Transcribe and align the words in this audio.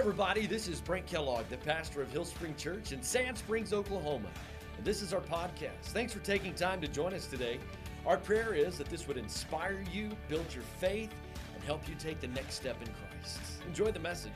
everybody, 0.00 0.46
this 0.46 0.66
is 0.66 0.80
Brent 0.80 1.04
Kellogg, 1.04 1.46
the 1.50 1.58
pastor 1.58 2.00
of 2.00 2.10
Hill 2.10 2.24
Spring 2.24 2.54
Church 2.56 2.92
in 2.92 3.02
Sand 3.02 3.36
Springs, 3.36 3.74
Oklahoma. 3.74 4.30
And 4.78 4.82
this 4.82 5.02
is 5.02 5.12
our 5.12 5.20
podcast. 5.20 5.82
Thanks 5.88 6.14
for 6.14 6.20
taking 6.20 6.54
time 6.54 6.80
to 6.80 6.88
join 6.88 7.12
us 7.12 7.26
today. 7.26 7.58
Our 8.06 8.16
prayer 8.16 8.54
is 8.54 8.78
that 8.78 8.88
this 8.88 9.06
would 9.06 9.18
inspire 9.18 9.84
you, 9.92 10.08
build 10.26 10.54
your 10.54 10.62
faith, 10.78 11.10
and 11.54 11.62
help 11.64 11.86
you 11.86 11.94
take 11.98 12.18
the 12.18 12.28
next 12.28 12.54
step 12.54 12.80
in 12.80 12.88
Christ. 12.94 13.40
Enjoy 13.66 13.90
the 13.90 14.00
message. 14.00 14.32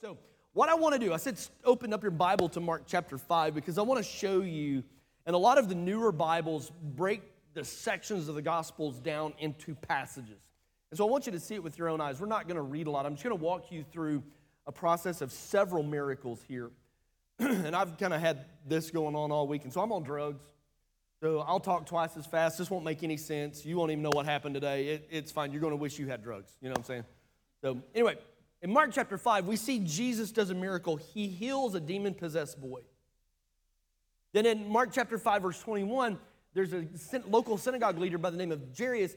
So, 0.00 0.16
what 0.54 0.70
I 0.70 0.74
want 0.74 0.94
to 0.94 0.98
do, 0.98 1.12
I 1.12 1.18
said 1.18 1.38
open 1.64 1.92
up 1.92 2.02
your 2.02 2.12
Bible 2.12 2.48
to 2.48 2.60
Mark 2.60 2.84
chapter 2.86 3.18
5 3.18 3.54
because 3.54 3.76
I 3.76 3.82
want 3.82 4.02
to 4.02 4.10
show 4.10 4.40
you, 4.40 4.82
and 5.26 5.36
a 5.36 5.38
lot 5.38 5.58
of 5.58 5.68
the 5.68 5.74
newer 5.74 6.12
Bibles 6.12 6.72
break 6.82 7.20
the 7.52 7.62
sections 7.62 8.26
of 8.30 8.36
the 8.36 8.42
Gospels 8.42 9.00
down 9.00 9.34
into 9.38 9.74
passages. 9.74 10.43
And 10.94 10.98
so 10.98 11.08
I 11.08 11.10
want 11.10 11.26
you 11.26 11.32
to 11.32 11.40
see 11.40 11.56
it 11.56 11.62
with 11.64 11.76
your 11.76 11.88
own 11.88 12.00
eyes. 12.00 12.20
We're 12.20 12.28
not 12.28 12.46
going 12.46 12.54
to 12.54 12.62
read 12.62 12.86
a 12.86 12.90
lot. 12.92 13.04
I'm 13.04 13.14
just 13.14 13.24
going 13.24 13.36
to 13.36 13.44
walk 13.44 13.72
you 13.72 13.82
through 13.82 14.22
a 14.64 14.70
process 14.70 15.22
of 15.22 15.32
several 15.32 15.82
miracles 15.82 16.40
here. 16.46 16.70
and 17.40 17.74
I've 17.74 17.98
kind 17.98 18.14
of 18.14 18.20
had 18.20 18.44
this 18.64 18.92
going 18.92 19.16
on 19.16 19.32
all 19.32 19.48
week, 19.48 19.64
and 19.64 19.72
so 19.72 19.80
I'm 19.80 19.90
on 19.90 20.04
drugs. 20.04 20.40
So 21.20 21.40
I'll 21.40 21.58
talk 21.58 21.86
twice 21.86 22.16
as 22.16 22.26
fast. 22.26 22.58
This 22.58 22.70
won't 22.70 22.84
make 22.84 23.02
any 23.02 23.16
sense. 23.16 23.66
You 23.66 23.76
won't 23.76 23.90
even 23.90 24.04
know 24.04 24.12
what 24.12 24.24
happened 24.24 24.54
today. 24.54 24.86
It, 24.86 25.08
it's 25.10 25.32
fine. 25.32 25.50
You're 25.50 25.60
going 25.60 25.72
to 25.72 25.76
wish 25.76 25.98
you 25.98 26.06
had 26.06 26.22
drugs. 26.22 26.52
You 26.60 26.68
know 26.68 26.74
what 26.74 26.78
I'm 26.78 26.84
saying? 26.84 27.04
So, 27.60 27.80
anyway, 27.92 28.16
in 28.62 28.72
Mark 28.72 28.90
chapter 28.92 29.18
5, 29.18 29.48
we 29.48 29.56
see 29.56 29.80
Jesus 29.80 30.30
does 30.30 30.50
a 30.50 30.54
miracle. 30.54 30.94
He 30.94 31.26
heals 31.26 31.74
a 31.74 31.80
demon 31.80 32.14
possessed 32.14 32.60
boy. 32.60 32.82
Then 34.32 34.46
in 34.46 34.68
Mark 34.68 34.90
chapter 34.92 35.18
5, 35.18 35.42
verse 35.42 35.58
21, 35.58 36.20
there's 36.54 36.72
a 36.72 36.86
local 37.26 37.58
synagogue 37.58 37.98
leader 37.98 38.16
by 38.16 38.30
the 38.30 38.36
name 38.36 38.52
of 38.52 38.60
Jairus. 38.78 39.16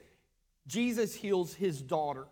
Jesus 0.67 1.15
heals 1.15 1.53
his 1.53 1.81
daughter. 1.81 2.25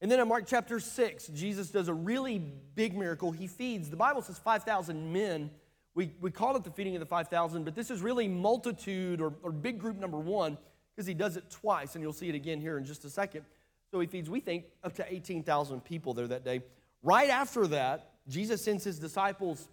And 0.00 0.10
then 0.10 0.18
in 0.18 0.26
Mark 0.26 0.44
chapter 0.46 0.80
6, 0.80 1.28
Jesus 1.28 1.70
does 1.70 1.88
a 1.88 1.94
really 1.94 2.38
big 2.74 2.96
miracle. 2.96 3.30
He 3.30 3.46
feeds, 3.46 3.88
the 3.88 3.96
Bible 3.96 4.20
says 4.20 4.38
5,000 4.38 5.12
men. 5.12 5.50
We, 5.94 6.10
we 6.20 6.32
call 6.32 6.56
it 6.56 6.64
the 6.64 6.72
feeding 6.72 6.96
of 6.96 7.00
the 7.00 7.06
5,000, 7.06 7.64
but 7.64 7.76
this 7.76 7.90
is 7.90 8.02
really 8.02 8.26
multitude 8.26 9.20
or, 9.20 9.34
or 9.42 9.52
big 9.52 9.78
group 9.78 9.98
number 9.98 10.18
one 10.18 10.58
because 10.94 11.06
he 11.06 11.14
does 11.14 11.36
it 11.36 11.48
twice, 11.50 11.94
and 11.94 12.02
you'll 12.02 12.12
see 12.12 12.28
it 12.28 12.34
again 12.34 12.60
here 12.60 12.78
in 12.78 12.84
just 12.84 13.04
a 13.04 13.10
second. 13.10 13.44
So 13.90 14.00
he 14.00 14.06
feeds, 14.06 14.28
we 14.28 14.40
think, 14.40 14.64
up 14.82 14.94
to 14.94 15.12
18,000 15.12 15.84
people 15.84 16.14
there 16.14 16.26
that 16.26 16.44
day. 16.44 16.62
Right 17.02 17.30
after 17.30 17.66
that, 17.68 18.10
Jesus 18.28 18.62
sends 18.62 18.84
his 18.84 18.98
disciples 18.98 19.68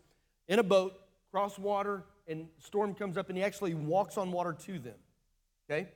in 0.48 0.60
a 0.60 0.64
boat, 0.64 0.94
cross 1.32 1.58
water, 1.58 2.04
and 2.28 2.48
storm 2.60 2.94
comes 2.94 3.18
up, 3.18 3.30
and 3.30 3.38
he 3.38 3.44
actually 3.44 3.74
walks 3.74 4.18
on 4.18 4.32
water 4.32 4.54
to 4.66 4.78
them. 4.80 4.96
Okay? 5.70 5.90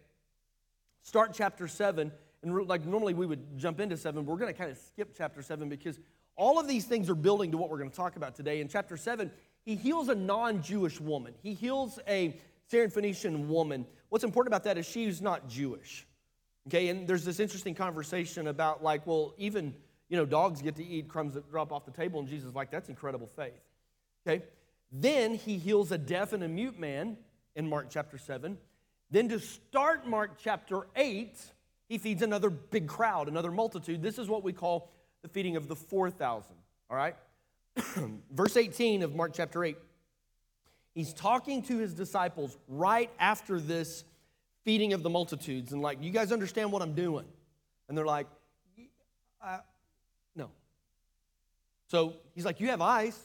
Start 1.03 1.33
chapter 1.33 1.67
7 1.67 2.11
and 2.41 2.67
like 2.67 2.85
normally 2.85 3.13
we 3.13 3.25
would 3.25 3.57
jump 3.57 3.79
into 3.79 3.95
7 3.95 4.23
but 4.23 4.31
we're 4.31 4.39
going 4.39 4.51
to 4.51 4.57
kind 4.57 4.71
of 4.71 4.77
skip 4.77 5.13
chapter 5.15 5.41
7 5.41 5.69
because 5.69 5.99
all 6.35 6.59
of 6.59 6.67
these 6.67 6.85
things 6.85 7.09
are 7.09 7.15
building 7.15 7.51
to 7.51 7.57
what 7.57 7.69
we're 7.69 7.77
going 7.77 7.91
to 7.91 7.95
talk 7.95 8.15
about 8.15 8.35
today. 8.35 8.59
In 8.59 8.67
chapter 8.67 8.97
7 8.97 9.31
he 9.65 9.75
heals 9.75 10.09
a 10.09 10.15
non-jewish 10.15 10.99
woman. 10.99 11.33
He 11.41 11.53
heals 11.53 11.99
a 12.07 12.37
syrophoenician 12.69 13.47
woman. 13.47 13.85
What's 14.09 14.25
important 14.25 14.53
about 14.53 14.65
that 14.65 14.77
is 14.77 14.85
she's 14.85 15.21
not 15.21 15.47
jewish 15.47 16.07
okay? 16.67 16.89
And 16.89 17.07
there's 17.07 17.25
this 17.25 17.39
interesting 17.39 17.75
conversation 17.75 18.47
about 18.47 18.83
like 18.83 19.05
well 19.05 19.33
even 19.37 19.73
you 20.09 20.17
know 20.17 20.25
dogs 20.25 20.61
get 20.61 20.75
to 20.77 20.85
eat 20.85 21.07
crumbs 21.07 21.33
that 21.33 21.49
drop 21.49 21.71
off 21.71 21.85
the 21.85 21.91
table 21.91 22.19
and 22.19 22.27
jesus 22.27 22.49
is 22.49 22.55
like 22.55 22.71
that's 22.71 22.89
incredible 22.89 23.27
faith 23.27 23.61
okay? 24.25 24.43
Then 24.91 25.33
he 25.33 25.57
heals 25.57 25.91
a 25.91 25.97
deaf 25.97 26.33
and 26.33 26.43
a 26.43 26.47
mute 26.47 26.79
man 26.79 27.17
in 27.55 27.67
mark 27.67 27.87
chapter 27.89 28.17
7 28.17 28.57
then 29.13 29.29
to 29.29 29.39
start 29.39 30.07
Mark 30.07 30.39
chapter 30.39 30.87
8, 30.95 31.37
he 31.87 31.99
feeds 31.99 32.23
another 32.23 32.49
big 32.49 32.87
crowd, 32.87 33.27
another 33.27 33.51
multitude. 33.51 34.01
This 34.01 34.17
is 34.17 34.27
what 34.27 34.43
we 34.43 34.53
call 34.53 34.91
the 35.21 35.27
feeding 35.27 35.55
of 35.55 35.67
the 35.67 35.75
4,000, 35.75 36.55
all 36.89 36.97
right? 36.97 37.15
Verse 38.31 38.57
18 38.57 39.03
of 39.03 39.13
Mark 39.13 39.33
chapter 39.35 39.63
8. 39.63 39.77
He's 40.95 41.13
talking 41.13 41.61
to 41.63 41.77
his 41.77 41.93
disciples 41.93 42.57
right 42.67 43.11
after 43.19 43.59
this 43.59 44.03
feeding 44.65 44.93
of 44.93 45.03
the 45.03 45.11
multitudes 45.11 45.73
and 45.73 45.81
like, 45.81 46.01
you 46.01 46.09
guys 46.09 46.31
understand 46.31 46.71
what 46.71 46.81
I'm 46.81 46.95
doing? 46.95 47.25
And 47.87 47.95
they're 47.95 48.07
like, 48.07 48.25
uh, 49.43 49.59
no. 50.35 50.49
So 51.87 52.15
he's 52.33 52.45
like, 52.45 52.59
you 52.59 52.69
have 52.69 52.81
eyes, 52.81 53.19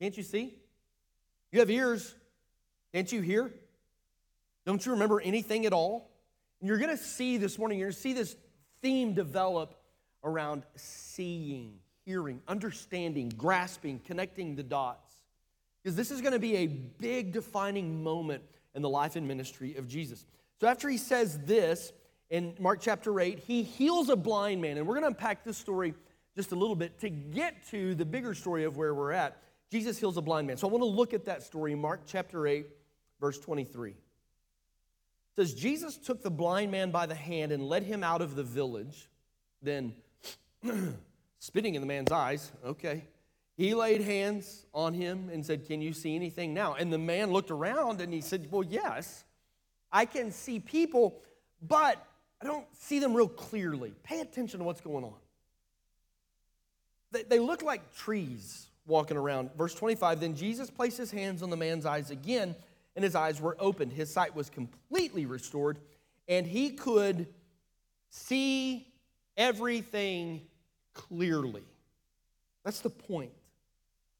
can't 0.00 0.16
you 0.16 0.22
see? 0.22 0.54
You 1.50 1.58
have 1.58 1.70
ears, 1.70 2.14
can't 2.92 3.10
you 3.10 3.20
hear? 3.20 3.52
Don't 4.68 4.84
you 4.84 4.92
remember 4.92 5.18
anything 5.18 5.64
at 5.64 5.72
all? 5.72 6.10
And 6.60 6.68
you're 6.68 6.76
going 6.76 6.94
to 6.94 7.02
see 7.02 7.38
this 7.38 7.58
morning, 7.58 7.78
you're 7.78 7.86
going 7.86 7.94
to 7.94 8.00
see 8.00 8.12
this 8.12 8.36
theme 8.82 9.14
develop 9.14 9.74
around 10.22 10.64
seeing, 10.76 11.78
hearing, 12.04 12.42
understanding, 12.46 13.32
grasping, 13.34 13.98
connecting 13.98 14.56
the 14.56 14.62
dots. 14.62 15.10
Because 15.82 15.96
this 15.96 16.10
is 16.10 16.20
going 16.20 16.34
to 16.34 16.38
be 16.38 16.56
a 16.56 16.66
big 16.66 17.32
defining 17.32 18.04
moment 18.04 18.42
in 18.74 18.82
the 18.82 18.90
life 18.90 19.16
and 19.16 19.26
ministry 19.26 19.74
of 19.76 19.88
Jesus. 19.88 20.26
So 20.60 20.66
after 20.66 20.86
he 20.90 20.98
says 20.98 21.38
this 21.46 21.94
in 22.28 22.54
Mark 22.60 22.80
chapter 22.82 23.18
8, 23.18 23.38
he 23.38 23.62
heals 23.62 24.10
a 24.10 24.16
blind 24.16 24.60
man. 24.60 24.76
And 24.76 24.86
we're 24.86 25.00
going 25.00 25.04
to 25.04 25.18
unpack 25.18 25.44
this 25.44 25.56
story 25.56 25.94
just 26.36 26.52
a 26.52 26.56
little 26.56 26.76
bit 26.76 27.00
to 27.00 27.08
get 27.08 27.66
to 27.70 27.94
the 27.94 28.04
bigger 28.04 28.34
story 28.34 28.64
of 28.64 28.76
where 28.76 28.94
we're 28.94 29.12
at. 29.12 29.40
Jesus 29.72 29.96
heals 29.96 30.18
a 30.18 30.22
blind 30.22 30.46
man. 30.46 30.58
So 30.58 30.68
I 30.68 30.70
want 30.70 30.82
to 30.82 30.90
look 30.90 31.14
at 31.14 31.24
that 31.24 31.42
story, 31.42 31.74
Mark 31.74 32.02
chapter 32.04 32.46
8, 32.46 32.66
verse 33.18 33.38
23 33.38 33.94
says 35.38 35.54
Jesus 35.54 35.96
took 35.96 36.20
the 36.20 36.32
blind 36.32 36.72
man 36.72 36.90
by 36.90 37.06
the 37.06 37.14
hand 37.14 37.52
and 37.52 37.62
led 37.62 37.84
him 37.84 38.02
out 38.02 38.22
of 38.22 38.34
the 38.34 38.42
village. 38.42 39.08
Then, 39.62 39.94
spitting 41.38 41.76
in 41.76 41.80
the 41.80 41.86
man's 41.86 42.10
eyes, 42.10 42.50
okay, 42.66 43.04
he 43.56 43.72
laid 43.72 44.00
hands 44.00 44.66
on 44.74 44.94
him 44.94 45.30
and 45.32 45.46
said, 45.46 45.64
Can 45.64 45.80
you 45.80 45.92
see 45.92 46.16
anything 46.16 46.54
now? 46.54 46.74
And 46.74 46.92
the 46.92 46.98
man 46.98 47.30
looked 47.30 47.52
around 47.52 48.00
and 48.00 48.12
he 48.12 48.20
said, 48.20 48.48
Well, 48.50 48.64
yes, 48.64 49.24
I 49.92 50.06
can 50.06 50.32
see 50.32 50.58
people, 50.58 51.22
but 51.62 52.04
I 52.42 52.44
don't 52.44 52.66
see 52.76 52.98
them 52.98 53.14
real 53.14 53.28
clearly. 53.28 53.94
Pay 54.02 54.18
attention 54.18 54.58
to 54.58 54.64
what's 54.64 54.80
going 54.80 55.04
on. 55.04 55.14
They, 57.12 57.22
they 57.22 57.38
look 57.38 57.62
like 57.62 57.94
trees 57.94 58.66
walking 58.88 59.16
around. 59.16 59.50
Verse 59.56 59.74
25 59.76 60.18
Then 60.18 60.34
Jesus 60.34 60.68
placed 60.68 60.98
his 60.98 61.12
hands 61.12 61.44
on 61.44 61.50
the 61.50 61.56
man's 61.56 61.86
eyes 61.86 62.10
again 62.10 62.56
and 62.98 63.04
his 63.04 63.14
eyes 63.14 63.40
were 63.40 63.56
opened. 63.60 63.92
His 63.92 64.12
sight 64.12 64.34
was 64.34 64.50
completely 64.50 65.24
restored, 65.24 65.78
and 66.26 66.44
he 66.44 66.70
could 66.70 67.28
see 68.10 68.88
everything 69.36 70.40
clearly. 70.94 71.62
That's 72.64 72.80
the 72.80 72.90
point 72.90 73.30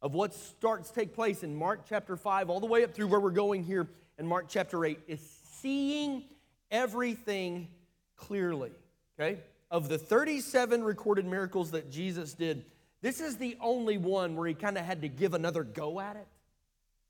of 0.00 0.14
what 0.14 0.32
starts 0.32 0.90
to 0.90 0.94
take 0.94 1.12
place 1.12 1.42
in 1.42 1.56
Mark 1.56 1.86
chapter 1.88 2.16
5, 2.16 2.50
all 2.50 2.60
the 2.60 2.66
way 2.66 2.84
up 2.84 2.94
through 2.94 3.08
where 3.08 3.18
we're 3.18 3.30
going 3.32 3.64
here 3.64 3.88
in 4.16 4.28
Mark 4.28 4.44
chapter 4.48 4.84
8, 4.84 5.00
is 5.08 5.18
seeing 5.60 6.22
everything 6.70 7.66
clearly. 8.14 8.70
Okay? 9.18 9.40
Of 9.72 9.88
the 9.88 9.98
37 9.98 10.84
recorded 10.84 11.26
miracles 11.26 11.72
that 11.72 11.90
Jesus 11.90 12.32
did, 12.32 12.64
this 13.02 13.20
is 13.20 13.38
the 13.38 13.56
only 13.60 13.98
one 13.98 14.36
where 14.36 14.46
he 14.46 14.54
kind 14.54 14.78
of 14.78 14.84
had 14.84 15.02
to 15.02 15.08
give 15.08 15.34
another 15.34 15.64
go 15.64 15.98
at 15.98 16.14
it. 16.14 16.28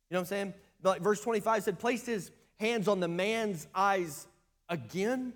You 0.08 0.14
know 0.14 0.20
what 0.20 0.22
I'm 0.22 0.24
saying? 0.24 0.54
Like 0.82 1.00
verse 1.00 1.20
25 1.20 1.64
said, 1.64 1.78
placed 1.78 2.06
his 2.06 2.30
hands 2.58 2.88
on 2.88 3.00
the 3.00 3.08
man's 3.08 3.66
eyes 3.74 4.26
again. 4.68 5.32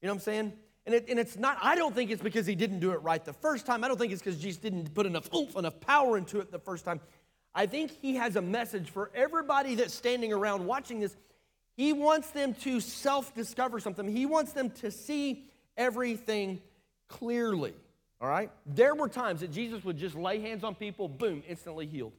You 0.00 0.06
know 0.06 0.14
what 0.14 0.14
I'm 0.14 0.20
saying? 0.20 0.52
And, 0.84 0.94
it, 0.96 1.06
and 1.08 1.18
it's 1.18 1.36
not, 1.36 1.58
I 1.62 1.76
don't 1.76 1.94
think 1.94 2.10
it's 2.10 2.22
because 2.22 2.46
he 2.46 2.54
didn't 2.54 2.80
do 2.80 2.90
it 2.92 3.02
right 3.02 3.24
the 3.24 3.32
first 3.32 3.66
time. 3.66 3.84
I 3.84 3.88
don't 3.88 3.98
think 3.98 4.12
it's 4.12 4.22
because 4.22 4.38
Jesus 4.38 4.60
didn't 4.60 4.92
put 4.94 5.06
enough 5.06 5.32
oomph, 5.32 5.56
enough 5.56 5.80
power 5.80 6.16
into 6.18 6.40
it 6.40 6.50
the 6.50 6.58
first 6.58 6.84
time. 6.84 7.00
I 7.54 7.66
think 7.66 7.90
he 8.00 8.16
has 8.16 8.36
a 8.36 8.42
message 8.42 8.90
for 8.90 9.10
everybody 9.14 9.74
that's 9.76 9.94
standing 9.94 10.32
around 10.32 10.66
watching 10.66 11.00
this. 11.00 11.16
He 11.76 11.92
wants 11.92 12.30
them 12.30 12.54
to 12.54 12.80
self 12.80 13.34
discover 13.34 13.78
something, 13.78 14.08
he 14.08 14.26
wants 14.26 14.52
them 14.52 14.70
to 14.70 14.90
see 14.90 15.44
everything 15.76 16.60
clearly. 17.08 17.74
All 18.20 18.28
right? 18.28 18.50
There 18.66 18.94
were 18.94 19.08
times 19.08 19.40
that 19.40 19.50
Jesus 19.50 19.84
would 19.84 19.98
just 19.98 20.14
lay 20.14 20.40
hands 20.40 20.64
on 20.64 20.74
people, 20.74 21.08
boom, 21.08 21.42
instantly 21.48 21.86
healed. 21.86 22.12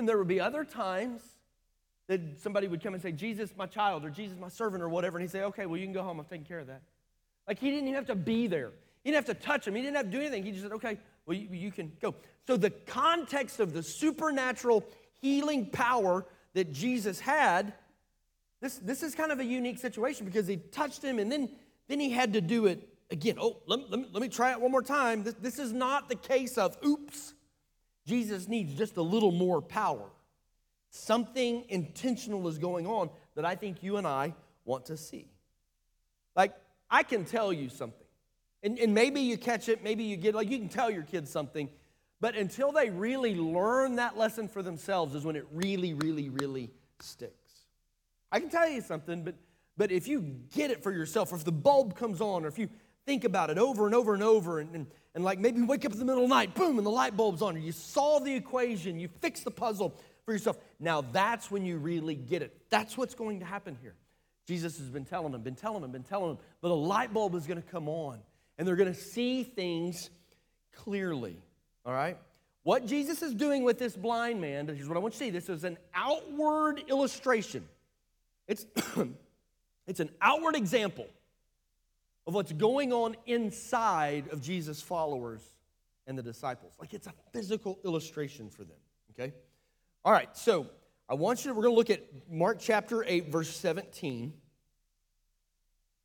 Then 0.00 0.06
there 0.06 0.16
would 0.16 0.28
be 0.28 0.40
other 0.40 0.64
times 0.64 1.20
that 2.06 2.40
somebody 2.40 2.68
would 2.68 2.82
come 2.82 2.94
and 2.94 3.02
say, 3.02 3.12
Jesus, 3.12 3.52
my 3.54 3.66
child, 3.66 4.02
or 4.02 4.08
Jesus, 4.08 4.38
my 4.38 4.48
servant, 4.48 4.82
or 4.82 4.88
whatever. 4.88 5.18
And 5.18 5.24
he'd 5.24 5.30
say, 5.30 5.42
okay, 5.42 5.66
well, 5.66 5.76
you 5.76 5.84
can 5.84 5.92
go 5.92 6.02
home. 6.02 6.18
I'm 6.18 6.24
taking 6.24 6.46
care 6.46 6.58
of 6.58 6.68
that. 6.68 6.80
Like 7.46 7.58
he 7.58 7.68
didn't 7.68 7.82
even 7.82 7.96
have 7.96 8.06
to 8.06 8.14
be 8.14 8.46
there. 8.46 8.70
He 9.04 9.10
didn't 9.10 9.26
have 9.26 9.36
to 9.36 9.42
touch 9.44 9.68
him. 9.68 9.74
He 9.74 9.82
didn't 9.82 9.96
have 9.96 10.06
to 10.06 10.10
do 10.10 10.20
anything. 10.20 10.42
He 10.42 10.52
just 10.52 10.62
said, 10.62 10.72
okay, 10.72 10.96
well, 11.26 11.36
you, 11.36 11.48
you 11.50 11.70
can 11.70 11.92
go. 12.00 12.14
So 12.46 12.56
the 12.56 12.70
context 12.70 13.60
of 13.60 13.74
the 13.74 13.82
supernatural 13.82 14.86
healing 15.20 15.66
power 15.66 16.24
that 16.54 16.72
Jesus 16.72 17.20
had, 17.20 17.74
this, 18.62 18.78
this 18.78 19.02
is 19.02 19.14
kind 19.14 19.32
of 19.32 19.38
a 19.38 19.44
unique 19.44 19.78
situation 19.78 20.24
because 20.24 20.46
he 20.46 20.56
touched 20.56 21.04
him 21.04 21.18
and 21.18 21.30
then, 21.30 21.50
then 21.88 22.00
he 22.00 22.08
had 22.08 22.32
to 22.32 22.40
do 22.40 22.64
it 22.64 22.88
again. 23.10 23.36
Oh, 23.38 23.58
let, 23.66 23.90
let, 23.90 24.00
me, 24.00 24.06
let 24.14 24.22
me 24.22 24.28
try 24.30 24.52
it 24.52 24.60
one 24.62 24.70
more 24.70 24.82
time. 24.82 25.24
This, 25.24 25.34
this 25.34 25.58
is 25.58 25.74
not 25.74 26.08
the 26.08 26.16
case 26.16 26.56
of, 26.56 26.78
oops, 26.82 27.34
Jesus 28.06 28.48
needs 28.48 28.74
just 28.74 28.96
a 28.96 29.02
little 29.02 29.32
more 29.32 29.60
power. 29.60 30.08
Something 30.90 31.64
intentional 31.68 32.48
is 32.48 32.58
going 32.58 32.86
on 32.86 33.10
that 33.34 33.44
I 33.44 33.54
think 33.54 33.82
you 33.82 33.96
and 33.96 34.06
I 34.06 34.34
want 34.64 34.86
to 34.86 34.96
see. 34.96 35.28
Like, 36.34 36.54
I 36.90 37.02
can 37.02 37.24
tell 37.24 37.52
you 37.52 37.68
something. 37.68 38.06
And, 38.62 38.78
and 38.78 38.94
maybe 38.94 39.20
you 39.20 39.38
catch 39.38 39.68
it, 39.68 39.82
maybe 39.82 40.04
you 40.04 40.16
get, 40.16 40.34
like, 40.34 40.50
you 40.50 40.58
can 40.58 40.68
tell 40.68 40.90
your 40.90 41.02
kids 41.02 41.30
something, 41.30 41.70
but 42.20 42.36
until 42.36 42.72
they 42.72 42.90
really 42.90 43.34
learn 43.34 43.96
that 43.96 44.18
lesson 44.18 44.48
for 44.48 44.62
themselves 44.62 45.14
is 45.14 45.24
when 45.24 45.36
it 45.36 45.46
really, 45.52 45.94
really, 45.94 46.28
really 46.28 46.70
sticks. 46.98 47.52
I 48.30 48.40
can 48.40 48.50
tell 48.50 48.68
you 48.68 48.82
something, 48.82 49.24
but, 49.24 49.34
but 49.76 49.90
if 49.90 50.06
you 50.06 50.36
get 50.54 50.70
it 50.70 50.82
for 50.82 50.92
yourself, 50.92 51.32
or 51.32 51.36
if 51.36 51.44
the 51.44 51.52
bulb 51.52 51.96
comes 51.96 52.20
on, 52.20 52.44
or 52.44 52.48
if 52.48 52.58
you 52.58 52.68
think 53.06 53.24
about 53.24 53.50
it 53.50 53.58
over 53.58 53.86
and 53.86 53.94
over 53.94 54.14
and 54.14 54.22
over, 54.22 54.60
and, 54.60 54.74
and, 54.74 54.86
and 55.14 55.24
like 55.24 55.38
maybe 55.38 55.62
wake 55.62 55.84
up 55.84 55.92
in 55.92 55.98
the 55.98 56.04
middle 56.04 56.24
of 56.24 56.28
the 56.28 56.34
night, 56.34 56.54
boom, 56.54 56.78
and 56.78 56.86
the 56.86 56.90
light 56.90 57.16
bulb's 57.16 57.42
on, 57.42 57.60
you 57.60 57.72
solve 57.72 58.24
the 58.24 58.34
equation, 58.34 58.98
you 58.98 59.08
fix 59.20 59.40
the 59.40 59.50
puzzle 59.50 59.94
for 60.24 60.32
yourself. 60.32 60.58
Now 60.78 61.00
that's 61.00 61.50
when 61.50 61.64
you 61.64 61.78
really 61.78 62.14
get 62.14 62.42
it. 62.42 62.56
That's 62.70 62.96
what's 62.96 63.14
going 63.14 63.40
to 63.40 63.46
happen 63.46 63.76
here. 63.80 63.94
Jesus 64.46 64.78
has 64.78 64.88
been 64.88 65.04
telling 65.04 65.32
them, 65.32 65.42
been 65.42 65.54
telling 65.54 65.82
them, 65.82 65.92
been 65.92 66.02
telling 66.02 66.34
them, 66.34 66.44
but 66.60 66.70
a 66.70 66.74
light 66.74 67.12
bulb 67.12 67.34
is 67.34 67.46
going 67.46 67.60
to 67.60 67.68
come 67.68 67.88
on, 67.88 68.18
and 68.58 68.66
they're 68.66 68.76
going 68.76 68.92
to 68.92 69.00
see 69.00 69.42
things 69.44 70.10
clearly. 70.72 71.36
All 71.84 71.92
right? 71.92 72.18
What 72.62 72.86
Jesus 72.86 73.22
is 73.22 73.34
doing 73.34 73.64
with 73.64 73.78
this 73.78 73.96
blind 73.96 74.40
man, 74.40 74.66
here's 74.68 74.88
what 74.88 74.96
I 74.96 75.00
want 75.00 75.14
you 75.14 75.18
to 75.18 75.24
see. 75.26 75.30
This 75.30 75.48
is 75.48 75.64
an 75.64 75.78
outward 75.94 76.82
illustration. 76.88 77.66
It's, 78.46 78.66
it's 79.86 80.00
an 80.00 80.10
outward 80.20 80.56
example 80.56 81.06
of 82.30 82.34
what's 82.34 82.52
going 82.52 82.92
on 82.92 83.16
inside 83.26 84.28
of 84.30 84.40
Jesus' 84.40 84.80
followers 84.80 85.42
and 86.06 86.16
the 86.16 86.22
disciples. 86.22 86.72
Like 86.78 86.94
it's 86.94 87.08
a 87.08 87.12
physical 87.32 87.80
illustration 87.84 88.50
for 88.50 88.62
them. 88.62 88.76
Okay? 89.10 89.34
All 90.04 90.12
right, 90.12 90.28
so 90.36 90.68
I 91.08 91.14
want 91.14 91.44
you 91.44 91.50
to, 91.50 91.54
we're 91.56 91.64
going 91.64 91.74
to 91.74 91.76
look 91.76 91.90
at 91.90 92.04
Mark 92.30 92.58
chapter 92.60 93.02
8, 93.04 93.32
verse 93.32 93.50
17. 93.56 94.32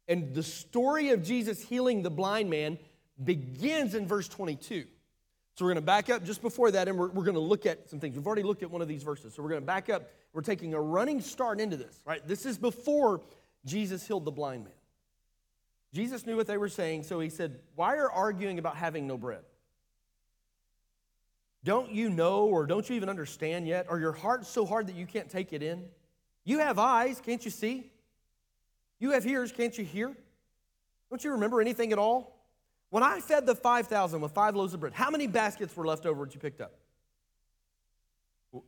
And 0.08 0.34
the 0.34 0.42
story 0.42 1.12
of 1.12 1.22
Jesus 1.22 1.62
healing 1.62 2.02
the 2.02 2.10
blind 2.10 2.50
man 2.50 2.80
begins 3.24 3.94
in 3.94 4.08
verse 4.08 4.28
22. 4.28 4.84
So 5.54 5.64
we're 5.64 5.74
going 5.74 5.76
to 5.76 5.86
back 5.86 6.10
up 6.10 6.24
just 6.24 6.42
before 6.42 6.72
that, 6.72 6.88
and 6.88 6.98
we're, 6.98 7.10
we're 7.10 7.24
going 7.24 7.36
to 7.36 7.40
look 7.40 7.68
at 7.68 7.88
some 7.88 8.00
things. 8.00 8.16
We've 8.16 8.26
already 8.26 8.42
looked 8.42 8.64
at 8.64 8.72
one 8.72 8.82
of 8.82 8.88
these 8.88 9.04
verses. 9.04 9.36
So 9.36 9.44
we're 9.44 9.50
going 9.50 9.62
to 9.62 9.68
back 9.68 9.92
up. 9.92 10.10
We're 10.34 10.42
taking 10.42 10.74
a 10.74 10.82
running 10.82 11.22
start 11.22 11.62
into 11.62 11.78
this, 11.78 12.02
right? 12.04 12.28
This 12.28 12.48
is 12.48 12.58
before 12.58 13.22
Jesus 13.64 14.08
healed 14.08 14.26
the 14.26 14.32
blind 14.32 14.64
man. 14.64 14.74
Jesus 15.96 16.26
knew 16.26 16.36
what 16.36 16.46
they 16.46 16.58
were 16.58 16.68
saying, 16.68 17.04
so 17.04 17.22
he 17.22 17.30
said, 17.30 17.58
Why 17.76 17.96
are 17.96 18.04
you 18.04 18.10
arguing 18.14 18.60
about 18.60 18.76
having 18.76 19.08
no 19.08 19.18
bread? 19.18 19.44
Don't 21.64 21.90
you 21.90 22.10
know 22.10 22.48
or 22.48 22.66
don't 22.66 22.88
you 22.90 22.98
even 22.98 23.08
understand 23.08 23.66
yet? 23.66 23.88
Are 23.90 23.98
your 23.98 24.12
hearts 24.12 24.50
so 24.50 24.66
hard 24.66 24.88
that 24.88 24.96
you 24.96 25.06
can't 25.06 25.30
take 25.30 25.54
it 25.54 25.64
in? 25.64 25.86
You 26.44 26.60
have 26.60 26.78
eyes, 26.80 27.22
can't 27.26 27.44
you 27.46 27.50
see? 27.50 27.90
You 29.00 29.12
have 29.12 29.26
ears, 29.26 29.54
can't 29.54 29.76
you 29.78 29.86
hear? 29.86 30.14
Don't 31.10 31.24
you 31.24 31.32
remember 31.32 31.62
anything 31.62 31.94
at 31.94 31.98
all? 31.98 32.44
When 32.90 33.02
I 33.02 33.22
fed 33.22 33.46
the 33.46 33.56
5,000 33.56 34.20
with 34.20 34.34
five 34.34 34.54
loaves 34.54 34.74
of 34.74 34.82
bread, 34.82 34.94
how 34.94 35.10
many 35.10 35.28
baskets 35.28 35.78
were 35.78 35.88
left 35.88 36.06
over 36.06 36.26
that 36.26 36.34
you 36.34 36.42
picked 36.42 36.60
up? 36.60 36.74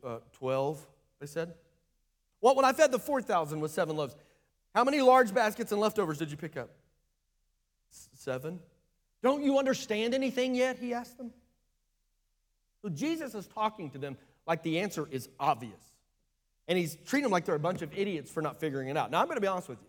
Uh, 0.02 0.20
12, 0.32 0.84
they 1.20 1.26
said. 1.26 1.52
Well, 2.40 2.54
when 2.54 2.64
I 2.64 2.72
fed 2.72 2.90
the 2.90 2.98
4,000 2.98 3.60
with 3.60 3.70
seven 3.70 3.96
loaves, 3.96 4.16
how 4.74 4.82
many 4.82 5.02
large 5.02 5.34
baskets 5.34 5.72
and 5.72 5.80
leftovers 5.80 6.16
did 6.16 6.30
you 6.30 6.38
pick 6.38 6.56
up? 6.56 6.70
Seven. 8.28 8.60
Don't 9.22 9.42
you 9.42 9.58
understand 9.58 10.12
anything 10.12 10.54
yet? 10.54 10.78
He 10.78 10.92
asked 10.92 11.16
them. 11.16 11.32
So 12.82 12.90
Jesus 12.90 13.34
is 13.34 13.46
talking 13.46 13.88
to 13.92 13.98
them 13.98 14.18
like 14.46 14.62
the 14.62 14.80
answer 14.80 15.08
is 15.10 15.30
obvious. 15.40 15.80
And 16.68 16.76
he's 16.76 16.98
treating 17.06 17.22
them 17.22 17.32
like 17.32 17.46
they're 17.46 17.54
a 17.54 17.58
bunch 17.58 17.80
of 17.80 17.98
idiots 17.98 18.30
for 18.30 18.42
not 18.42 18.60
figuring 18.60 18.88
it 18.88 18.98
out. 18.98 19.10
Now, 19.10 19.20
I'm 19.20 19.24
going 19.28 19.38
to 19.38 19.40
be 19.40 19.46
honest 19.46 19.70
with 19.70 19.80
you. 19.80 19.88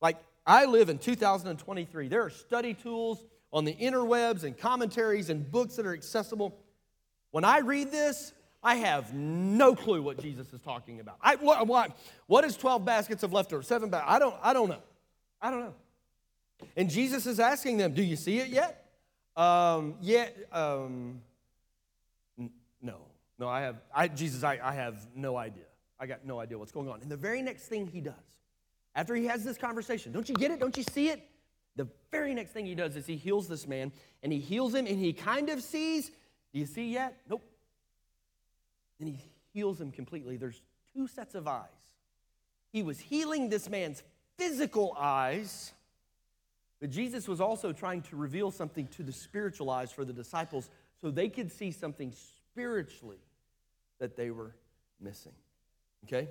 Like, 0.00 0.16
I 0.46 0.64
live 0.64 0.88
in 0.88 0.96
2023. 0.96 2.08
There 2.08 2.22
are 2.22 2.30
study 2.30 2.72
tools 2.72 3.22
on 3.52 3.66
the 3.66 3.74
interwebs 3.74 4.44
and 4.44 4.56
commentaries 4.56 5.28
and 5.28 5.50
books 5.50 5.76
that 5.76 5.84
are 5.84 5.92
accessible. 5.92 6.56
When 7.32 7.44
I 7.44 7.58
read 7.58 7.92
this, 7.92 8.32
I 8.62 8.76
have 8.76 9.12
no 9.12 9.74
clue 9.74 10.00
what 10.00 10.18
Jesus 10.18 10.50
is 10.54 10.62
talking 10.62 11.00
about. 11.00 11.18
I, 11.20 11.34
what, 11.34 11.66
what, 11.66 11.94
what 12.28 12.44
is 12.46 12.56
12 12.56 12.82
baskets 12.82 13.22
of 13.22 13.34
leftovers? 13.34 13.66
Seven 13.66 13.90
baskets? 13.90 14.10
I 14.10 14.18
don't, 14.18 14.36
I 14.42 14.54
don't 14.54 14.70
know. 14.70 14.82
I 15.42 15.50
don't 15.50 15.60
know. 15.60 15.74
And 16.76 16.90
Jesus 16.90 17.26
is 17.26 17.40
asking 17.40 17.78
them, 17.78 17.94
Do 17.94 18.02
you 18.02 18.16
see 18.16 18.38
it 18.38 18.48
yet? 18.48 18.86
Um, 19.36 19.94
yeah. 20.00 20.28
Um, 20.52 21.20
n- 22.38 22.50
no. 22.82 22.96
No, 23.38 23.48
I 23.48 23.62
have, 23.62 23.76
I, 23.94 24.08
Jesus, 24.08 24.44
I, 24.44 24.60
I 24.62 24.74
have 24.74 25.06
no 25.14 25.36
idea. 25.36 25.64
I 25.98 26.06
got 26.06 26.24
no 26.24 26.40
idea 26.40 26.58
what's 26.58 26.72
going 26.72 26.88
on. 26.88 27.00
And 27.02 27.10
the 27.10 27.16
very 27.16 27.42
next 27.42 27.64
thing 27.64 27.86
he 27.86 28.00
does, 28.00 28.14
after 28.94 29.14
he 29.14 29.26
has 29.26 29.44
this 29.44 29.58
conversation, 29.58 30.12
don't 30.12 30.28
you 30.28 30.34
get 30.34 30.50
it? 30.50 30.60
Don't 30.60 30.76
you 30.76 30.84
see 30.84 31.08
it? 31.08 31.28
The 31.76 31.88
very 32.12 32.34
next 32.34 32.52
thing 32.52 32.66
he 32.66 32.76
does 32.76 32.94
is 32.94 33.06
he 33.06 33.16
heals 33.16 33.48
this 33.48 33.66
man, 33.66 33.90
and 34.22 34.32
he 34.32 34.38
heals 34.38 34.74
him, 34.74 34.86
and 34.86 34.98
he 34.98 35.12
kind 35.12 35.48
of 35.48 35.62
sees. 35.62 36.10
Do 36.52 36.60
you 36.60 36.66
see 36.66 36.92
yet? 36.92 37.16
Nope. 37.28 37.42
And 39.00 39.08
he 39.08 39.18
heals 39.52 39.80
him 39.80 39.90
completely. 39.90 40.36
There's 40.36 40.62
two 40.94 41.08
sets 41.08 41.34
of 41.34 41.48
eyes. 41.48 41.66
He 42.72 42.82
was 42.82 43.00
healing 43.00 43.48
this 43.48 43.68
man's 43.68 44.02
physical 44.38 44.96
eyes, 44.98 45.72
but 46.84 46.90
Jesus 46.90 47.26
was 47.26 47.40
also 47.40 47.72
trying 47.72 48.02
to 48.02 48.16
reveal 48.16 48.50
something 48.50 48.86
to 48.88 49.02
the 49.02 49.10
spiritual 49.10 49.70
eyes 49.70 49.90
for 49.90 50.04
the 50.04 50.12
disciples 50.12 50.68
so 51.00 51.10
they 51.10 51.30
could 51.30 51.50
see 51.50 51.70
something 51.70 52.12
spiritually 52.12 53.16
that 54.00 54.18
they 54.18 54.30
were 54.30 54.54
missing. 55.00 55.32
Okay? 56.04 56.28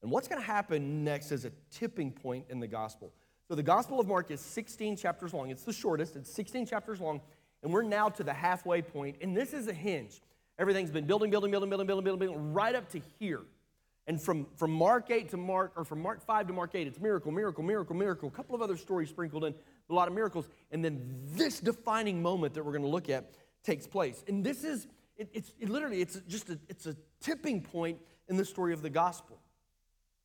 And 0.00 0.12
what's 0.12 0.28
going 0.28 0.40
to 0.40 0.46
happen 0.46 1.02
next 1.02 1.32
is 1.32 1.44
a 1.44 1.50
tipping 1.72 2.12
point 2.12 2.44
in 2.50 2.60
the 2.60 2.68
gospel. 2.68 3.12
So 3.48 3.56
the 3.56 3.64
Gospel 3.64 3.98
of 3.98 4.06
Mark 4.06 4.30
is 4.30 4.40
16 4.40 4.96
chapters 4.96 5.34
long. 5.34 5.50
It's 5.50 5.64
the 5.64 5.72
shortest, 5.72 6.14
it's 6.14 6.32
16 6.32 6.64
chapters 6.64 7.00
long, 7.00 7.20
and 7.64 7.72
we're 7.72 7.82
now 7.82 8.10
to 8.10 8.22
the 8.22 8.32
halfway 8.32 8.80
point, 8.80 9.16
and 9.22 9.36
this 9.36 9.52
is 9.52 9.66
a 9.66 9.74
hinge. 9.74 10.22
Everything's 10.56 10.92
been 10.92 11.04
building, 11.04 11.32
building, 11.32 11.50
building, 11.50 11.68
building, 11.68 11.88
building, 11.88 12.04
building, 12.04 12.28
building, 12.28 12.52
right 12.52 12.76
up 12.76 12.88
to 12.90 13.00
here. 13.18 13.40
And 14.08 14.20
from, 14.20 14.46
from 14.56 14.72
Mark 14.72 15.10
8 15.10 15.28
to 15.30 15.36
Mark, 15.36 15.72
or 15.76 15.84
from 15.84 16.00
Mark 16.00 16.24
5 16.24 16.46
to 16.46 16.52
Mark 16.54 16.74
8, 16.74 16.86
it's 16.86 16.98
miracle, 16.98 17.30
miracle, 17.30 17.62
miracle, 17.62 17.94
miracle, 17.94 18.28
a 18.28 18.32
couple 18.32 18.54
of 18.54 18.62
other 18.62 18.78
stories 18.78 19.10
sprinkled 19.10 19.44
in, 19.44 19.54
a 19.90 19.94
lot 19.94 20.08
of 20.08 20.14
miracles. 20.14 20.48
And 20.70 20.82
then 20.82 21.20
this 21.34 21.60
defining 21.60 22.22
moment 22.22 22.54
that 22.54 22.64
we're 22.64 22.72
going 22.72 22.82
to 22.82 22.88
look 22.88 23.10
at 23.10 23.30
takes 23.62 23.86
place. 23.86 24.24
And 24.26 24.42
this 24.42 24.64
is, 24.64 24.86
it, 25.18 25.28
it's 25.34 25.52
it 25.60 25.68
literally, 25.68 26.00
it's 26.00 26.18
just 26.26 26.48
a, 26.48 26.58
it's 26.70 26.86
a 26.86 26.96
tipping 27.20 27.60
point 27.60 27.98
in 28.28 28.38
the 28.38 28.46
story 28.46 28.72
of 28.72 28.80
the 28.80 28.88
gospel. 28.88 29.38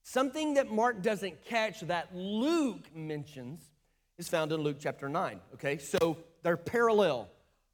Something 0.04 0.54
that 0.54 0.72
Mark 0.72 1.02
doesn't 1.02 1.44
catch 1.44 1.82
that 1.82 2.16
Luke 2.16 2.86
mentions 2.96 3.70
is 4.18 4.30
found 4.30 4.54
in 4.54 4.62
Luke 4.62 4.78
chapter 4.80 5.10
9. 5.10 5.42
Okay, 5.56 5.78
so 5.78 6.18
they're 6.42 6.56
parallel. 6.56 7.28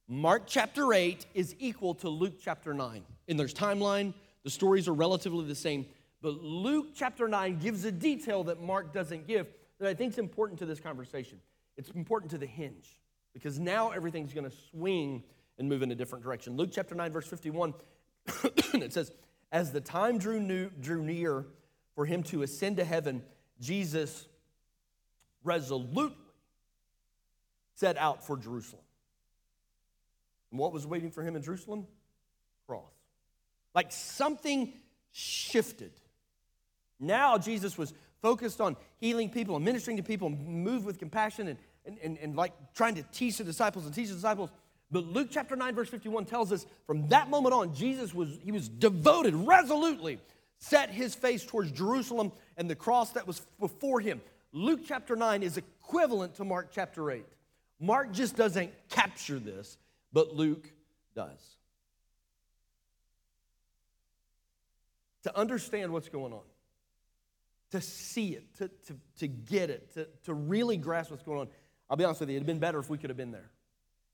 Mark 0.07 0.43
chapter 0.48 0.91
8 0.91 1.27
is 1.36 1.55
equal 1.60 1.93
to 1.95 2.10
Luke 2.10 2.39
chapter 2.41 2.74
9. 2.74 3.03
In 3.27 3.38
their 3.38 3.45
timeline, 3.45 4.15
the 4.43 4.50
stories 4.50 4.88
are 4.88 4.93
relatively 4.93 5.45
the 5.45 5.53
same. 5.53 5.86
But 6.21 6.41
Luke 6.41 6.88
chapter 6.95 7.27
9 7.27 7.59
gives 7.59 7.85
a 7.85 7.91
detail 7.91 8.43
that 8.45 8.61
Mark 8.61 8.93
doesn't 8.93 9.27
give 9.27 9.47
that 9.79 9.88
I 9.88 9.93
think 9.93 10.13
is 10.13 10.19
important 10.19 10.59
to 10.59 10.65
this 10.65 10.79
conversation. 10.79 11.39
It's 11.77 11.89
important 11.91 12.31
to 12.31 12.38
the 12.38 12.45
hinge 12.45 12.99
because 13.33 13.59
now 13.59 13.91
everything's 13.91 14.33
going 14.33 14.49
to 14.49 14.55
swing 14.71 15.23
and 15.57 15.69
move 15.69 15.81
in 15.81 15.91
a 15.91 15.95
different 15.95 16.23
direction. 16.23 16.57
Luke 16.57 16.71
chapter 16.73 16.95
9, 16.95 17.11
verse 17.11 17.27
51, 17.27 17.73
it 18.73 18.93
says, 18.93 19.11
As 19.51 19.71
the 19.71 19.81
time 19.81 20.17
drew, 20.17 20.39
new, 20.39 20.69
drew 20.81 21.01
near, 21.01 21.45
for 21.95 22.05
him 22.05 22.23
to 22.23 22.43
ascend 22.43 22.77
to 22.77 22.85
heaven, 22.85 23.21
Jesus 23.59 24.25
resolutely 25.43 26.15
set 27.75 27.97
out 27.97 28.25
for 28.25 28.38
Jerusalem. 28.38 28.83
And 30.51 30.59
what 30.59 30.73
was 30.73 30.85
waiting 30.85 31.11
for 31.11 31.23
him 31.23 31.35
in 31.35 31.41
Jerusalem? 31.41 31.88
Cross. 32.67 32.93
Like 33.73 33.91
something 33.91 34.73
shifted. 35.11 35.91
Now 37.00 37.38
Jesus 37.38 37.77
was 37.77 37.94
focused 38.22 38.60
on 38.60 38.75
healing 38.98 39.29
people 39.29 39.56
and 39.56 39.63
ministering 39.63 39.98
to 39.98 40.03
people, 40.03 40.27
and 40.27 40.63
moved 40.63 40.86
with 40.86 41.00
compassion 41.00 41.48
and, 41.48 41.60
and, 41.86 41.98
and, 42.03 42.18
and 42.18 42.36
like 42.36 42.53
trying 42.74 42.96
to 42.96 43.03
teach 43.13 43.38
the 43.38 43.44
disciples 43.44 43.86
and 43.86 43.94
teach 43.94 44.10
the 44.10 44.15
disciples. 44.15 44.50
But 44.91 45.06
Luke 45.06 45.29
chapter 45.32 45.56
9, 45.56 45.75
verse 45.75 45.89
51 45.89 46.25
tells 46.25 46.51
us 46.51 46.65
from 46.88 47.08
that 47.10 47.29
moment 47.29 47.53
on, 47.53 47.74
Jesus 47.74 48.13
was, 48.13 48.39
he 48.44 48.51
was 48.51 48.68
devoted 48.68 49.36
resolutely 49.36 50.20
set 50.60 50.89
his 50.89 51.15
face 51.15 51.46
towards 51.46 51.72
Jerusalem 51.72 52.32
and 52.58 52.70
the 52.70 52.75
cross 52.75 53.12
that 53.12 53.25
was 53.25 53.41
before 53.60 54.01
him. 54.01 54.22
Luke 54.51 54.82
chapter 54.86 55.15
9 55.15 55.41
is 55.41 55.58
equivalent 55.58 56.36
to 56.36 56.44
Mark 56.44 56.70
chapter 56.72 57.10
8. 57.10 57.25
Mark 57.79 58.12
just 58.12 58.36
doesn't 58.36 58.72
capture 58.89 59.39
this, 59.39 59.77
but 60.12 60.36
Luke 60.36 60.70
does. 61.15 61.39
To 65.24 65.38
understand 65.38 65.94
what's 65.94 66.10
going 66.10 66.34
on, 66.34 66.41
to 67.71 67.81
see 67.81 68.29
it, 68.29 68.55
to, 68.57 68.67
to, 68.67 68.95
to 69.19 69.27
get 69.27 69.69
it, 69.69 69.93
to, 69.93 70.07
to 70.25 70.33
really 70.33 70.77
grasp 70.77 71.11
what's 71.11 71.23
going 71.23 71.39
on, 71.39 71.47
I'll 71.89 71.97
be 71.97 72.03
honest 72.03 72.19
with 72.21 72.29
you, 72.29 72.35
it'd 72.35 72.47
been 72.47 72.59
better 72.59 72.79
if 72.79 72.89
we 72.89 72.97
could 72.97 73.09
have 73.09 73.17
been 73.17 73.31
there. 73.31 73.49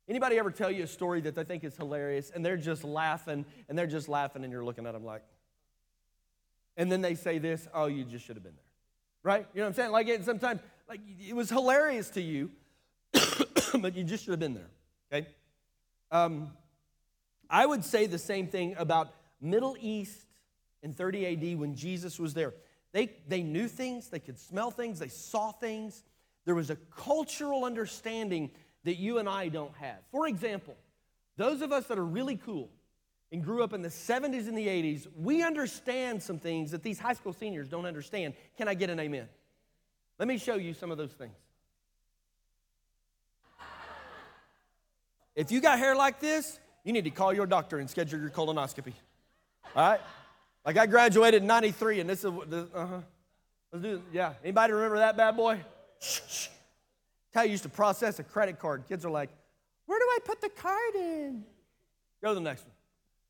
Anybody 0.08 0.38
ever 0.38 0.52
tell 0.52 0.70
you 0.70 0.84
a 0.84 0.88
story 0.88 1.22
that 1.22 1.36
they 1.36 1.44
think 1.44 1.64
is 1.64 1.76
hilarious 1.76 2.30
and 2.30 2.46
they're 2.46 2.58
just 2.58 2.84
laughing 2.84 3.46
and 3.68 3.78
they're 3.78 3.88
just 3.88 4.08
laughing 4.08 4.44
and 4.44 4.52
you're 4.52 4.64
looking 4.64 4.86
at 4.86 4.94
them 4.94 5.04
like, 5.04 5.24
and 6.78 6.92
then 6.92 7.02
they 7.02 7.16
say 7.16 7.38
this, 7.38 7.68
oh, 7.74 7.86
you 7.86 8.04
just 8.04 8.26
should 8.26 8.36
have 8.36 8.44
been 8.44 8.56
there. 8.56 8.62
Right? 9.24 9.48
You 9.54 9.62
know 9.62 9.66
what 9.66 9.70
I'm 9.70 9.74
saying? 9.74 9.92
Like 9.92 10.08
it 10.08 10.26
sometimes, 10.26 10.60
like 10.88 11.00
it 11.28 11.36
was 11.36 11.50
hilarious 11.50 12.10
to 12.12 12.22
you, 12.22 12.52
but 13.80 13.96
you 13.96 14.04
just 14.04 14.26
should 14.26 14.32
have 14.32 14.40
been 14.40 14.54
there, 14.54 14.70
okay? 15.12 15.28
Um, 16.12 16.52
I 17.50 17.66
would 17.66 17.84
say 17.84 18.06
the 18.06 18.20
same 18.20 18.48
thing 18.48 18.76
about 18.78 19.14
Middle 19.42 19.76
East 19.80 20.20
in 20.84 20.94
30 20.94 21.54
AD 21.54 21.60
when 21.60 21.76
Jesus 21.76 22.20
was 22.20 22.34
there. 22.34 22.54
They, 22.96 23.12
they 23.28 23.44
knew 23.44 23.68
things, 23.68 24.08
they 24.08 24.20
could 24.20 24.40
smell 24.40 24.72
things, 24.72 25.00
they 25.00 25.10
saw 25.10 25.52
things. 25.52 26.02
There 26.46 26.56
was 26.56 26.70
a 26.70 26.78
cultural 26.96 27.66
understanding 27.66 28.52
that 28.86 28.96
you 28.96 29.18
and 29.18 29.28
I 29.28 29.50
don't 29.50 29.76
have. 29.82 29.98
For 30.12 30.30
example, 30.30 30.78
those 31.36 31.62
of 31.62 31.74
us 31.74 31.88
that 31.88 32.00
are 32.00 32.06
really 32.06 32.38
cool 32.38 32.70
and 33.34 33.44
grew 33.44 33.66
up 33.66 33.74
in 33.74 33.82
the 33.82 33.90
70s 33.90 34.48
and 34.48 34.58
the 34.58 34.68
80s, 34.68 35.08
we 35.18 35.44
understand 35.44 36.24
some 36.24 36.40
things 36.40 36.72
that 36.72 36.84
these 36.84 36.98
high 36.98 37.12
school 37.12 37.34
seniors 37.34 37.68
don't 37.68 37.86
understand. 37.86 38.34
Can 38.58 38.70
I 38.70 38.76
get 38.76 38.90
an 38.90 39.02
amen? 39.02 39.28
Let 40.18 40.30
me 40.30 40.38
show 40.38 40.56
you 40.56 40.74
some 40.74 40.90
of 40.90 40.98
those 40.98 41.12
things. 41.12 41.36
If 45.36 45.52
you 45.52 45.60
got 45.60 45.80
hair 45.80 45.98
like 45.98 46.22
this, 46.22 46.62
you 46.86 46.94
need 46.94 47.04
to 47.04 47.10
call 47.10 47.34
your 47.34 47.46
doctor 47.46 47.80
and 47.80 47.90
schedule 47.90 48.22
your 48.22 48.30
colonoscopy. 48.30 48.94
All 49.76 49.90
right? 49.90 50.02
Like 50.66 50.78
I 50.78 50.88
graduated 50.88 51.44
in 51.44 51.48
93 51.48 52.00
and 52.00 52.10
this 52.10 52.20
is, 52.20 52.26
uh-huh. 52.26 53.02
Let's 53.72 53.84
do, 53.84 54.02
yeah. 54.12 54.34
Anybody 54.44 54.74
remember 54.74 54.98
that 54.98 55.18
bad 55.18 55.36
boy? 55.36 55.60
That's 56.00 56.50
how 57.34 57.44
you 57.44 57.52
used 57.52 57.64
to 57.64 57.70
process 57.70 58.20
a 58.20 58.24
credit 58.24 58.60
card. 58.60 58.84
Kids 58.88 59.06
are 59.06 59.12
like, 59.12 59.30
where 59.86 60.00
do 60.00 60.06
I 60.06 60.20
put 60.24 60.42
the 60.42 60.50
card 60.50 60.96
in? 60.96 61.44
Go 62.22 62.30
to 62.30 62.36
the 62.36 62.42
next 62.42 62.64
one. 62.64 62.72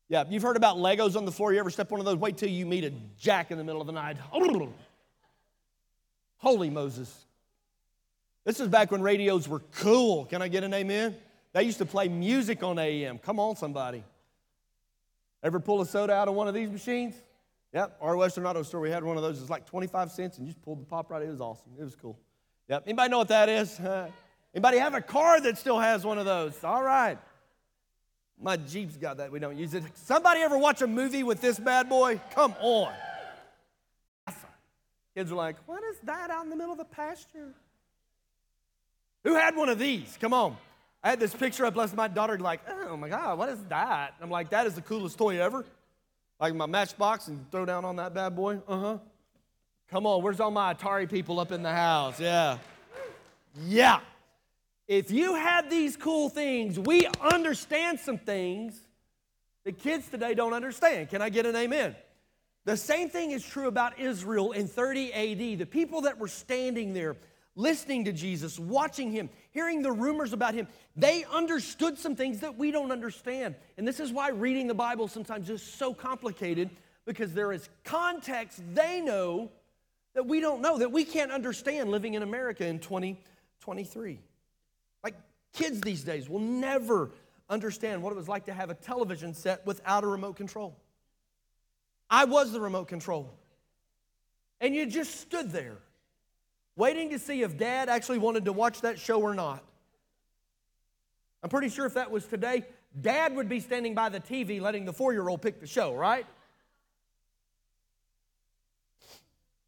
Yeah, 0.08 0.22
you've 0.28 0.44
heard 0.44 0.56
about 0.56 0.76
Legos 0.76 1.16
on 1.16 1.24
the 1.24 1.32
floor. 1.32 1.52
You 1.52 1.58
ever 1.58 1.70
step 1.70 1.90
one 1.90 1.98
of 2.00 2.06
those? 2.06 2.16
Wait 2.16 2.36
till 2.36 2.48
you 2.48 2.64
meet 2.64 2.84
a 2.84 2.92
jack 3.18 3.50
in 3.50 3.58
the 3.58 3.64
middle 3.64 3.80
of 3.80 3.88
the 3.88 3.92
night. 3.92 4.16
Holy 6.36 6.70
Moses. 6.70 7.24
This 8.44 8.60
is 8.60 8.68
back 8.68 8.92
when 8.92 9.02
radios 9.02 9.48
were 9.48 9.62
cool. 9.74 10.26
Can 10.26 10.40
I 10.40 10.46
get 10.46 10.62
an 10.62 10.72
amen? 10.72 11.16
They 11.52 11.64
used 11.64 11.78
to 11.78 11.86
play 11.86 12.06
music 12.06 12.62
on 12.62 12.78
AM. 12.78 13.18
Come 13.18 13.40
on, 13.40 13.56
somebody. 13.56 14.04
Ever 15.42 15.58
pull 15.58 15.80
a 15.80 15.86
soda 15.86 16.12
out 16.12 16.28
of 16.28 16.34
one 16.34 16.46
of 16.46 16.54
these 16.54 16.70
machines? 16.70 17.14
Yep, 17.76 17.98
our 18.00 18.16
Western 18.16 18.46
Auto 18.46 18.62
Store, 18.62 18.80
we 18.80 18.88
had 18.88 19.04
one 19.04 19.18
of 19.18 19.22
those. 19.22 19.38
It's 19.38 19.50
like 19.50 19.66
25 19.66 20.10
cents, 20.10 20.38
and 20.38 20.46
you 20.46 20.52
just 20.54 20.62
pulled 20.62 20.80
the 20.80 20.86
pop 20.86 21.10
right. 21.10 21.20
It 21.20 21.28
was 21.28 21.42
awesome. 21.42 21.72
It 21.78 21.84
was 21.84 21.94
cool. 21.94 22.18
Yep. 22.70 22.84
Anybody 22.86 23.10
know 23.10 23.18
what 23.18 23.28
that 23.28 23.50
is? 23.50 23.78
Anybody 24.54 24.78
have 24.78 24.94
a 24.94 25.02
car 25.02 25.42
that 25.42 25.58
still 25.58 25.78
has 25.78 26.02
one 26.02 26.16
of 26.16 26.24
those? 26.24 26.64
All 26.64 26.82
right. 26.82 27.18
My 28.40 28.56
Jeep's 28.56 28.96
got 28.96 29.18
that. 29.18 29.30
We 29.30 29.40
don't 29.40 29.58
use 29.58 29.74
it. 29.74 29.82
Somebody 29.92 30.40
ever 30.40 30.56
watch 30.56 30.80
a 30.80 30.86
movie 30.86 31.22
with 31.22 31.42
this 31.42 31.58
bad 31.58 31.90
boy? 31.90 32.18
Come 32.30 32.54
on. 32.60 32.94
Kids 35.14 35.30
are 35.30 35.34
like, 35.34 35.56
what 35.66 35.84
is 35.84 35.98
that 36.04 36.30
out 36.30 36.44
in 36.44 36.48
the 36.48 36.56
middle 36.56 36.72
of 36.72 36.78
the 36.78 36.84
pasture? 36.86 37.52
Who 39.24 39.34
had 39.34 39.54
one 39.54 39.68
of 39.68 39.78
these? 39.78 40.16
Come 40.18 40.32
on. 40.32 40.56
I 41.04 41.10
had 41.10 41.20
this 41.20 41.34
picture 41.34 41.66
up 41.66 41.76
last 41.76 41.94
my 41.94 42.08
daughter 42.08 42.38
like, 42.38 42.60
oh 42.70 42.96
my 42.96 43.10
God, 43.10 43.36
what 43.38 43.50
is 43.50 43.62
that? 43.64 44.14
I'm 44.22 44.30
like, 44.30 44.48
that 44.48 44.66
is 44.66 44.72
the 44.72 44.80
coolest 44.80 45.18
toy 45.18 45.42
ever. 45.42 45.66
Like 46.38 46.54
my 46.54 46.66
matchbox 46.66 47.28
and 47.28 47.50
throw 47.50 47.64
down 47.64 47.84
on 47.84 47.96
that 47.96 48.14
bad 48.14 48.36
boy. 48.36 48.60
Uh-huh. 48.68 48.98
Come 49.90 50.06
on, 50.06 50.22
where's 50.22 50.40
all 50.40 50.50
my 50.50 50.74
Atari 50.74 51.08
people 51.08 51.40
up 51.40 51.52
in 51.52 51.62
the 51.62 51.72
house? 51.72 52.20
Yeah. 52.20 52.58
Yeah. 53.64 54.00
If 54.88 55.10
you 55.10 55.34
had 55.34 55.70
these 55.70 55.96
cool 55.96 56.28
things, 56.28 56.78
we 56.78 57.08
understand 57.20 58.00
some 58.00 58.18
things 58.18 58.78
that 59.64 59.78
kids 59.78 60.08
today 60.08 60.34
don't 60.34 60.52
understand. 60.52 61.10
Can 61.10 61.22
I 61.22 61.28
get 61.28 61.46
an 61.46 61.56
amen? 61.56 61.96
The 62.64 62.76
same 62.76 63.08
thing 63.08 63.30
is 63.30 63.44
true 63.44 63.68
about 63.68 63.98
Israel 63.98 64.52
in 64.52 64.66
30 64.66 65.12
AD. 65.12 65.58
The 65.58 65.66
people 65.66 66.02
that 66.02 66.18
were 66.18 66.28
standing 66.28 66.94
there, 66.94 67.16
listening 67.56 68.04
to 68.04 68.12
Jesus, 68.12 68.58
watching 68.58 69.10
him, 69.10 69.30
hearing 69.50 69.82
the 69.82 69.90
rumors 69.90 70.32
about 70.32 70.54
him, 70.54 70.68
they 70.94 71.24
understood 71.24 71.98
some 71.98 72.14
things 72.14 72.40
that 72.40 72.56
we 72.56 72.70
don't 72.70 72.92
understand. 72.92 73.56
And 73.78 73.88
this 73.88 73.98
is 73.98 74.12
why 74.12 74.28
reading 74.28 74.66
the 74.66 74.74
Bible 74.74 75.08
sometimes 75.08 75.50
is 75.50 75.62
so 75.62 75.92
complicated 75.92 76.70
because 77.06 77.32
there 77.32 77.52
is 77.52 77.68
context 77.84 78.62
they 78.74 79.00
know 79.00 79.50
that 80.14 80.26
we 80.26 80.40
don't 80.40 80.60
know, 80.60 80.78
that 80.78 80.92
we 80.92 81.04
can't 81.04 81.32
understand 81.32 81.90
living 81.90 82.14
in 82.14 82.22
America 82.22 82.66
in 82.66 82.78
2023. 82.78 84.20
Like 85.02 85.14
kids 85.52 85.80
these 85.80 86.04
days 86.04 86.28
will 86.28 86.40
never 86.40 87.10
understand 87.48 88.02
what 88.02 88.12
it 88.12 88.16
was 88.16 88.28
like 88.28 88.44
to 88.46 88.52
have 88.52 88.70
a 88.70 88.74
television 88.74 89.32
set 89.32 89.64
without 89.66 90.04
a 90.04 90.06
remote 90.06 90.36
control. 90.36 90.76
I 92.10 92.24
was 92.24 92.52
the 92.52 92.60
remote 92.60 92.88
control. 92.88 93.32
And 94.60 94.74
you 94.74 94.86
just 94.86 95.20
stood 95.20 95.52
there 95.52 95.78
waiting 96.76 97.10
to 97.10 97.18
see 97.18 97.42
if 97.42 97.56
dad 97.56 97.88
actually 97.88 98.18
wanted 98.18 98.44
to 98.44 98.52
watch 98.52 98.82
that 98.82 98.98
show 98.98 99.20
or 99.20 99.34
not. 99.34 99.64
I'm 101.42 101.50
pretty 101.50 101.68
sure 101.68 101.86
if 101.86 101.94
that 101.94 102.10
was 102.10 102.26
today, 102.26 102.64
dad 103.00 103.34
would 103.34 103.48
be 103.48 103.60
standing 103.60 103.94
by 103.94 104.08
the 104.08 104.20
TV 104.20 104.60
letting 104.60 104.84
the 104.84 104.92
four 104.92 105.12
year 105.12 105.28
old 105.28 105.42
pick 105.42 105.60
the 105.60 105.66
show, 105.66 105.94
right? 105.94 106.26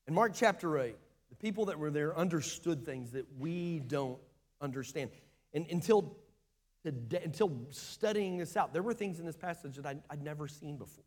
In 0.06 0.14
Mark 0.14 0.32
chapter 0.34 0.78
8, 0.78 0.96
the 1.28 1.36
people 1.36 1.66
that 1.66 1.78
were 1.78 1.90
there 1.90 2.16
understood 2.16 2.84
things 2.84 3.12
that 3.12 3.26
we 3.38 3.80
don't 3.80 4.18
understand. 4.60 5.10
And 5.52 5.66
until 5.70 6.16
today, 6.82 7.20
until 7.24 7.52
studying 7.70 8.38
this 8.38 8.56
out, 8.56 8.72
there 8.72 8.82
were 8.82 8.94
things 8.94 9.20
in 9.20 9.26
this 9.26 9.36
passage 9.36 9.76
that 9.76 9.86
I'd, 9.86 10.00
I'd 10.08 10.22
never 10.22 10.48
seen 10.48 10.78
before. 10.78 11.04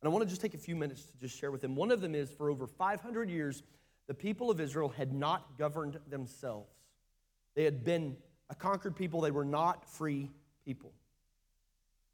And 0.00 0.08
I 0.08 0.12
want 0.12 0.24
to 0.24 0.28
just 0.28 0.40
take 0.40 0.54
a 0.54 0.58
few 0.58 0.76
minutes 0.76 1.04
to 1.06 1.18
just 1.18 1.38
share 1.38 1.50
with 1.50 1.60
them. 1.60 1.74
One 1.74 1.90
of 1.90 2.00
them 2.00 2.14
is 2.14 2.30
for 2.30 2.50
over 2.50 2.66
500 2.66 3.28
years, 3.28 3.62
the 4.08 4.14
people 4.14 4.50
of 4.50 4.60
Israel 4.60 4.88
had 4.88 5.12
not 5.12 5.56
governed 5.56 6.00
themselves. 6.10 6.72
They 7.54 7.62
had 7.64 7.84
been 7.84 8.16
a 8.50 8.54
conquered 8.56 8.96
people, 8.96 9.20
they 9.20 9.30
were 9.30 9.44
not 9.44 9.88
free 9.88 10.30
people. 10.64 10.92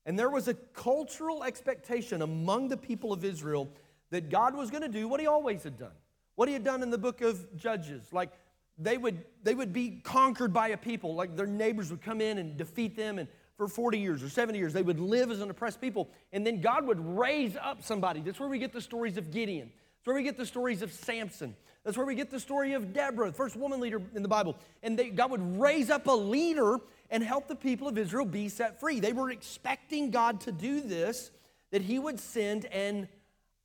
And 0.04 0.18
there 0.18 0.28
was 0.28 0.48
a 0.48 0.54
cultural 0.54 1.42
expectation 1.44 2.20
among 2.20 2.68
the 2.68 2.76
people 2.76 3.12
of 3.12 3.24
Israel 3.24 3.70
that 4.10 4.28
God 4.28 4.54
was 4.54 4.70
going 4.70 4.82
to 4.82 4.88
do 4.88 5.08
what 5.08 5.18
he 5.18 5.26
always 5.26 5.62
had 5.62 5.78
done 5.78 5.94
what 6.34 6.48
he 6.48 6.54
had 6.54 6.64
done 6.64 6.82
in 6.82 6.90
the 6.90 6.98
book 6.98 7.20
of 7.20 7.56
Judges. 7.56 8.12
Like 8.12 8.30
they 8.78 8.96
would, 8.96 9.24
they 9.42 9.54
would 9.54 9.72
be 9.72 10.00
conquered 10.02 10.52
by 10.52 10.68
a 10.68 10.76
people, 10.76 11.14
like 11.14 11.36
their 11.36 11.46
neighbors 11.46 11.90
would 11.90 12.02
come 12.02 12.20
in 12.20 12.38
and 12.38 12.56
defeat 12.56 12.96
them, 12.96 13.18
and 13.18 13.28
for 13.56 13.68
40 13.68 13.98
years 13.98 14.22
or 14.22 14.28
70 14.28 14.58
years, 14.58 14.72
they 14.72 14.82
would 14.82 14.98
live 14.98 15.30
as 15.30 15.40
an 15.40 15.48
oppressed 15.48 15.80
people. 15.80 16.10
And 16.32 16.44
then 16.44 16.60
God 16.60 16.86
would 16.88 16.98
raise 17.16 17.56
up 17.56 17.84
somebody. 17.84 18.20
That's 18.20 18.40
where 18.40 18.48
we 18.48 18.58
get 18.58 18.72
the 18.72 18.80
stories 18.80 19.16
of 19.16 19.30
Gideon. 19.30 19.70
Where 20.04 20.14
we 20.14 20.22
get 20.22 20.36
the 20.36 20.46
stories 20.46 20.82
of 20.82 20.92
Samson. 20.92 21.56
That's 21.82 21.96
where 21.96 22.06
we 22.06 22.14
get 22.14 22.30
the 22.30 22.40
story 22.40 22.72
of 22.72 22.92
Deborah, 22.92 23.28
the 23.28 23.36
first 23.36 23.56
woman 23.56 23.80
leader 23.80 24.00
in 24.14 24.22
the 24.22 24.28
Bible. 24.28 24.56
And 24.82 24.98
they, 24.98 25.10
God 25.10 25.30
would 25.30 25.58
raise 25.58 25.90
up 25.90 26.06
a 26.06 26.12
leader 26.12 26.78
and 27.10 27.22
help 27.22 27.46
the 27.48 27.54
people 27.54 27.88
of 27.88 27.98
Israel 27.98 28.24
be 28.24 28.48
set 28.48 28.80
free. 28.80 29.00
They 29.00 29.12
were 29.12 29.30
expecting 29.30 30.10
God 30.10 30.40
to 30.42 30.52
do 30.52 30.80
this, 30.80 31.30
that 31.70 31.82
He 31.82 31.98
would 31.98 32.20
send 32.20 32.66
an 32.66 33.08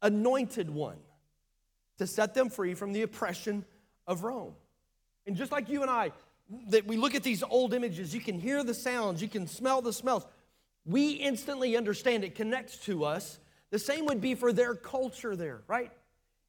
anointed 0.01 0.69
one 0.69 0.97
to 1.97 2.07
set 2.07 2.33
them 2.33 2.49
free 2.49 2.73
from 2.73 2.93
the 2.93 3.03
oppression 3.03 3.65
of 4.07 4.23
Rome. 4.23 4.53
And 5.27 5.35
just 5.35 5.51
like 5.51 5.69
you 5.69 5.81
and 5.81 5.91
I, 5.91 6.11
that 6.69 6.87
we 6.87 6.97
look 6.97 7.15
at 7.15 7.23
these 7.23 7.43
old 7.43 7.73
images, 7.73 8.13
you 8.13 8.21
can 8.21 8.39
hear 8.39 8.63
the 8.63 8.73
sounds, 8.73 9.21
you 9.21 9.29
can 9.29 9.47
smell 9.47 9.81
the 9.81 9.93
smells. 9.93 10.25
We 10.85 11.11
instantly 11.11 11.77
understand 11.77 12.23
it 12.23 12.35
connects 12.35 12.77
to 12.85 13.05
us. 13.05 13.39
The 13.69 13.79
same 13.79 14.05
would 14.07 14.19
be 14.19 14.33
for 14.35 14.51
their 14.51 14.73
culture 14.73 15.35
there, 15.35 15.61
right? 15.67 15.91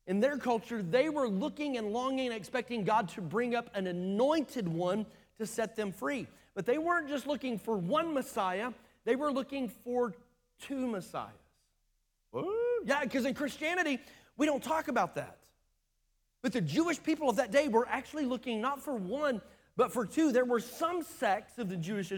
In 0.07 0.21
their 0.21 0.37
culture, 0.37 0.83
they 0.83 1.09
were 1.09 1.29
looking 1.29 1.77
and 1.77 1.93
longing 1.93 2.27
and 2.27 2.37
expecting 2.37 2.85
God 2.85 3.09
to 3.11 3.21
bring 3.21 3.55
up 3.55 3.71
an 3.75 3.87
anointed 3.87 4.67
one 4.67 5.07
to 5.39 5.47
set 5.47 5.77
them 5.77 5.93
free. 5.93 6.27
But 6.55 6.67
they 6.67 6.79
weren't 6.79 7.09
just 7.09 7.27
looking 7.27 7.59
for 7.59 7.77
one 7.77 8.13
Messiah, 8.13 8.73
they 9.05 9.17
were 9.17 9.33
looking 9.33 9.69
for 9.69 10.15
two 10.61 10.87
Messiahs. 10.87 11.31
Yeah, 12.85 13.01
because 13.03 13.25
in 13.25 13.35
Christianity, 13.35 13.99
we 14.37 14.47
don't 14.47 14.63
talk 14.63 14.89
about 14.89 15.15
that. 15.17 15.39
But 16.43 16.53
the 16.53 16.61
Jewish 16.61 17.03
people 17.03 17.29
of 17.29 17.37
that 17.37 17.51
day 17.51 17.69
were 17.69 17.87
actually 17.89 18.25
looking 18.25 18.61
not 18.61 18.83
for 18.83 18.95
one, 18.95 19.43
but 19.77 19.93
for 19.93 20.07
two. 20.07 20.33
There 20.33 20.45
were 20.45 20.61
some 20.61 21.03
sects 21.03 21.59
of 21.59 21.69
the 21.69 21.77
Jewish 21.77 22.13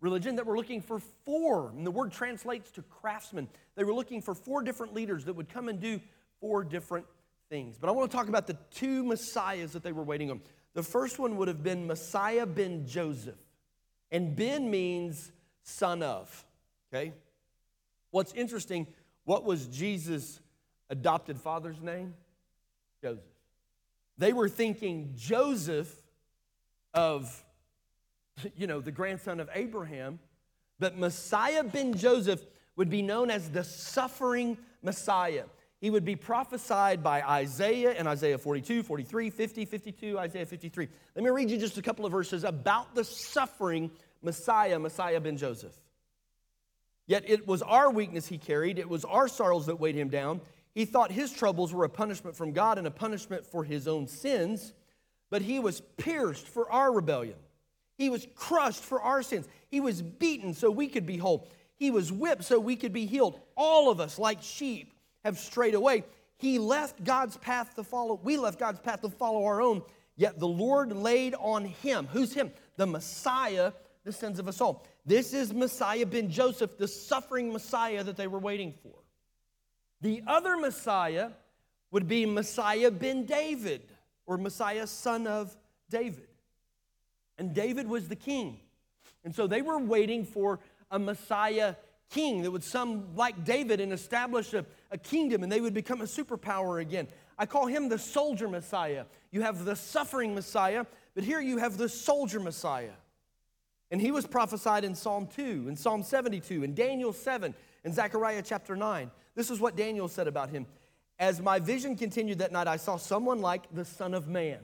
religion 0.00 0.36
that 0.36 0.46
were 0.46 0.56
looking 0.56 0.80
for 0.80 1.00
four. 1.24 1.70
And 1.70 1.86
the 1.86 1.90
word 1.90 2.12
translates 2.12 2.70
to 2.72 2.82
craftsmen. 2.82 3.48
They 3.74 3.84
were 3.84 3.94
looking 3.94 4.22
for 4.22 4.34
four 4.34 4.62
different 4.62 4.94
leaders 4.94 5.24
that 5.24 5.34
would 5.34 5.48
come 5.48 5.68
and 5.68 5.80
do 5.80 6.00
four 6.40 6.64
different 6.64 7.06
things. 7.48 7.76
But 7.78 7.88
I 7.88 7.92
want 7.92 8.10
to 8.10 8.16
talk 8.16 8.28
about 8.28 8.46
the 8.46 8.56
two 8.70 9.04
messiahs 9.04 9.72
that 9.72 9.82
they 9.82 9.92
were 9.92 10.02
waiting 10.02 10.30
on. 10.30 10.40
The 10.74 10.82
first 10.82 11.18
one 11.18 11.36
would 11.36 11.48
have 11.48 11.62
been 11.62 11.86
Messiah 11.86 12.46
ben 12.46 12.86
Joseph. 12.86 13.38
And 14.10 14.36
Ben 14.36 14.70
means 14.70 15.32
son 15.62 16.02
of. 16.02 16.44
Okay? 16.92 17.12
What's 18.10 18.32
interesting, 18.34 18.86
what 19.24 19.44
was 19.44 19.66
Jesus' 19.66 20.40
adopted 20.88 21.40
father's 21.40 21.80
name? 21.80 22.14
Joseph. 23.02 23.24
They 24.18 24.32
were 24.32 24.48
thinking 24.48 25.12
Joseph 25.16 25.94
of, 26.94 27.44
you 28.56 28.66
know, 28.66 28.80
the 28.80 28.92
grandson 28.92 29.40
of 29.40 29.50
Abraham, 29.54 30.18
but 30.78 30.96
Messiah 30.96 31.64
ben 31.64 31.94
Joseph 31.94 32.44
would 32.76 32.90
be 32.90 33.02
known 33.02 33.30
as 33.30 33.50
the 33.50 33.64
suffering 33.64 34.58
Messiah. 34.82 35.44
He 35.80 35.90
would 35.90 36.04
be 36.04 36.16
prophesied 36.16 37.02
by 37.02 37.22
Isaiah 37.22 37.92
in 37.92 38.06
Isaiah 38.06 38.38
42, 38.38 38.82
43, 38.82 39.30
50, 39.30 39.64
52, 39.64 40.18
Isaiah 40.18 40.46
53. 40.46 40.88
Let 41.14 41.24
me 41.24 41.30
read 41.30 41.50
you 41.50 41.58
just 41.58 41.76
a 41.76 41.82
couple 41.82 42.06
of 42.06 42.12
verses 42.12 42.44
about 42.44 42.94
the 42.94 43.04
suffering 43.04 43.90
Messiah, 44.22 44.78
Messiah 44.78 45.20
ben 45.20 45.36
Joseph. 45.36 45.74
Yet 47.06 47.24
it 47.28 47.46
was 47.46 47.62
our 47.62 47.90
weakness 47.90 48.26
he 48.26 48.38
carried, 48.38 48.78
it 48.78 48.88
was 48.88 49.04
our 49.04 49.28
sorrows 49.28 49.66
that 49.66 49.78
weighed 49.78 49.94
him 49.94 50.08
down. 50.08 50.40
He 50.74 50.84
thought 50.84 51.12
his 51.12 51.32
troubles 51.32 51.72
were 51.72 51.84
a 51.84 51.88
punishment 51.88 52.36
from 52.36 52.52
God 52.52 52.78
and 52.78 52.86
a 52.86 52.90
punishment 52.90 53.46
for 53.46 53.62
his 53.62 53.86
own 53.86 54.08
sins, 54.08 54.72
but 55.30 55.42
he 55.42 55.58
was 55.58 55.80
pierced 55.96 56.46
for 56.46 56.70
our 56.70 56.92
rebellion. 56.92 57.36
He 57.96 58.10
was 58.10 58.26
crushed 58.34 58.82
for 58.82 59.00
our 59.00 59.22
sins. 59.22 59.46
He 59.70 59.80
was 59.80 60.02
beaten 60.02 60.52
so 60.52 60.70
we 60.70 60.88
could 60.88 61.06
be 61.06 61.16
whole. 61.16 61.48
He 61.76 61.90
was 61.90 62.10
whipped 62.10 62.44
so 62.44 62.58
we 62.58 62.76
could 62.76 62.92
be 62.92 63.06
healed. 63.06 63.40
All 63.56 63.90
of 63.90 64.00
us, 64.00 64.18
like 64.18 64.42
sheep, 64.42 64.92
have 65.26 65.38
strayed 65.38 65.74
away. 65.74 66.04
He 66.38 66.58
left 66.58 67.04
God's 67.04 67.36
path 67.36 67.74
to 67.74 67.84
follow. 67.84 68.18
We 68.22 68.36
left 68.36 68.58
God's 68.58 68.80
path 68.80 69.02
to 69.02 69.08
follow 69.10 69.44
our 69.44 69.60
own. 69.60 69.82
Yet 70.16 70.38
the 70.38 70.48
Lord 70.48 70.92
laid 70.92 71.34
on 71.34 71.64
him. 71.64 72.08
Who's 72.12 72.32
him? 72.32 72.50
The 72.76 72.86
Messiah, 72.86 73.72
the 74.04 74.12
sins 74.12 74.38
of 74.38 74.48
us 74.48 74.60
all. 74.60 74.86
This 75.04 75.34
is 75.34 75.52
Messiah 75.52 76.06
ben 76.06 76.30
Joseph, 76.30 76.78
the 76.78 76.88
suffering 76.88 77.52
Messiah 77.52 78.02
that 78.02 78.16
they 78.16 78.26
were 78.26 78.38
waiting 78.38 78.74
for. 78.82 78.94
The 80.00 80.22
other 80.26 80.56
Messiah 80.56 81.30
would 81.90 82.08
be 82.08 82.26
Messiah 82.26 82.90
ben 82.90 83.24
David, 83.24 83.82
or 84.26 84.36
Messiah, 84.36 84.86
son 84.86 85.26
of 85.26 85.56
David. 85.90 86.28
And 87.38 87.54
David 87.54 87.88
was 87.88 88.08
the 88.08 88.16
king. 88.16 88.60
And 89.24 89.34
so 89.34 89.46
they 89.46 89.62
were 89.62 89.78
waiting 89.78 90.24
for 90.24 90.60
a 90.90 90.98
Messiah 90.98 91.74
king 92.10 92.42
that 92.42 92.50
would 92.50 92.64
some 92.64 93.14
like 93.16 93.44
David 93.44 93.80
and 93.80 93.92
establish 93.92 94.54
a, 94.54 94.64
a 94.90 94.98
kingdom 94.98 95.42
and 95.42 95.50
they 95.50 95.60
would 95.60 95.74
become 95.74 96.00
a 96.00 96.04
superpower 96.04 96.80
again. 96.80 97.08
I 97.38 97.46
call 97.46 97.66
him 97.66 97.88
the 97.88 97.98
soldier 97.98 98.48
Messiah. 98.48 99.04
You 99.30 99.42
have 99.42 99.64
the 99.64 99.76
suffering 99.76 100.34
Messiah, 100.34 100.86
but 101.14 101.24
here 101.24 101.40
you 101.40 101.58
have 101.58 101.76
the 101.76 101.88
soldier 101.88 102.40
Messiah. 102.40 102.92
And 103.90 104.00
he 104.00 104.10
was 104.10 104.26
prophesied 104.26 104.84
in 104.84 104.94
Psalm 104.94 105.28
2, 105.28 105.66
in 105.68 105.76
Psalm 105.76 106.02
72, 106.02 106.64
in 106.64 106.74
Daniel 106.74 107.12
7, 107.12 107.54
in 107.84 107.92
Zechariah 107.92 108.42
chapter 108.44 108.74
9. 108.74 109.10
This 109.34 109.50
is 109.50 109.60
what 109.60 109.76
Daniel 109.76 110.08
said 110.08 110.26
about 110.26 110.50
him. 110.50 110.66
As 111.18 111.40
my 111.40 111.58
vision 111.58 111.96
continued 111.96 112.38
that 112.38 112.52
night, 112.52 112.66
I 112.66 112.76
saw 112.76 112.96
someone 112.96 113.40
like 113.40 113.72
the 113.72 113.84
Son 113.84 114.12
of 114.12 114.28
Man. 114.28 114.58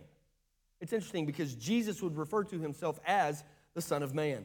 It's 0.80 0.92
interesting 0.92 1.26
because 1.26 1.54
Jesus 1.54 2.02
would 2.02 2.16
refer 2.16 2.42
to 2.44 2.58
himself 2.58 2.98
as 3.06 3.44
the 3.74 3.80
Son 3.80 4.02
of 4.02 4.14
Man. 4.14 4.44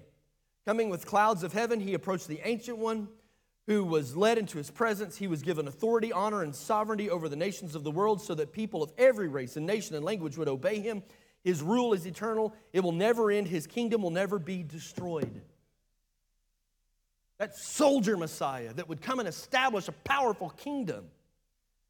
Coming 0.65 0.89
with 0.89 1.05
clouds 1.05 1.43
of 1.43 1.53
heaven, 1.53 1.79
he 1.79 1.93
approached 1.93 2.27
the 2.27 2.41
Ancient 2.43 2.77
One 2.77 3.07
who 3.67 3.83
was 3.83 4.15
led 4.15 4.37
into 4.37 4.57
his 4.57 4.71
presence. 4.71 5.17
He 5.17 5.27
was 5.27 5.41
given 5.41 5.67
authority, 5.67 6.11
honor, 6.11 6.41
and 6.41 6.55
sovereignty 6.55 7.09
over 7.09 7.29
the 7.29 7.35
nations 7.35 7.75
of 7.75 7.83
the 7.83 7.91
world 7.91 8.21
so 8.21 8.33
that 8.35 8.53
people 8.53 8.81
of 8.81 8.91
every 8.97 9.27
race 9.27 9.57
and 9.57 9.65
nation 9.65 9.95
and 9.95 10.03
language 10.03 10.37
would 10.37 10.47
obey 10.47 10.79
him. 10.79 11.03
His 11.43 11.61
rule 11.61 11.93
is 11.93 12.05
eternal, 12.05 12.53
it 12.73 12.79
will 12.79 12.91
never 12.91 13.29
end, 13.29 13.47
his 13.47 13.67
kingdom 13.67 14.01
will 14.01 14.09
never 14.09 14.39
be 14.39 14.63
destroyed. 14.63 15.41
That 17.37 17.55
soldier 17.55 18.17
Messiah 18.17 18.73
that 18.73 18.89
would 18.89 19.01
come 19.01 19.19
and 19.19 19.27
establish 19.27 19.87
a 19.87 19.91
powerful 19.91 20.49
kingdom. 20.49 21.05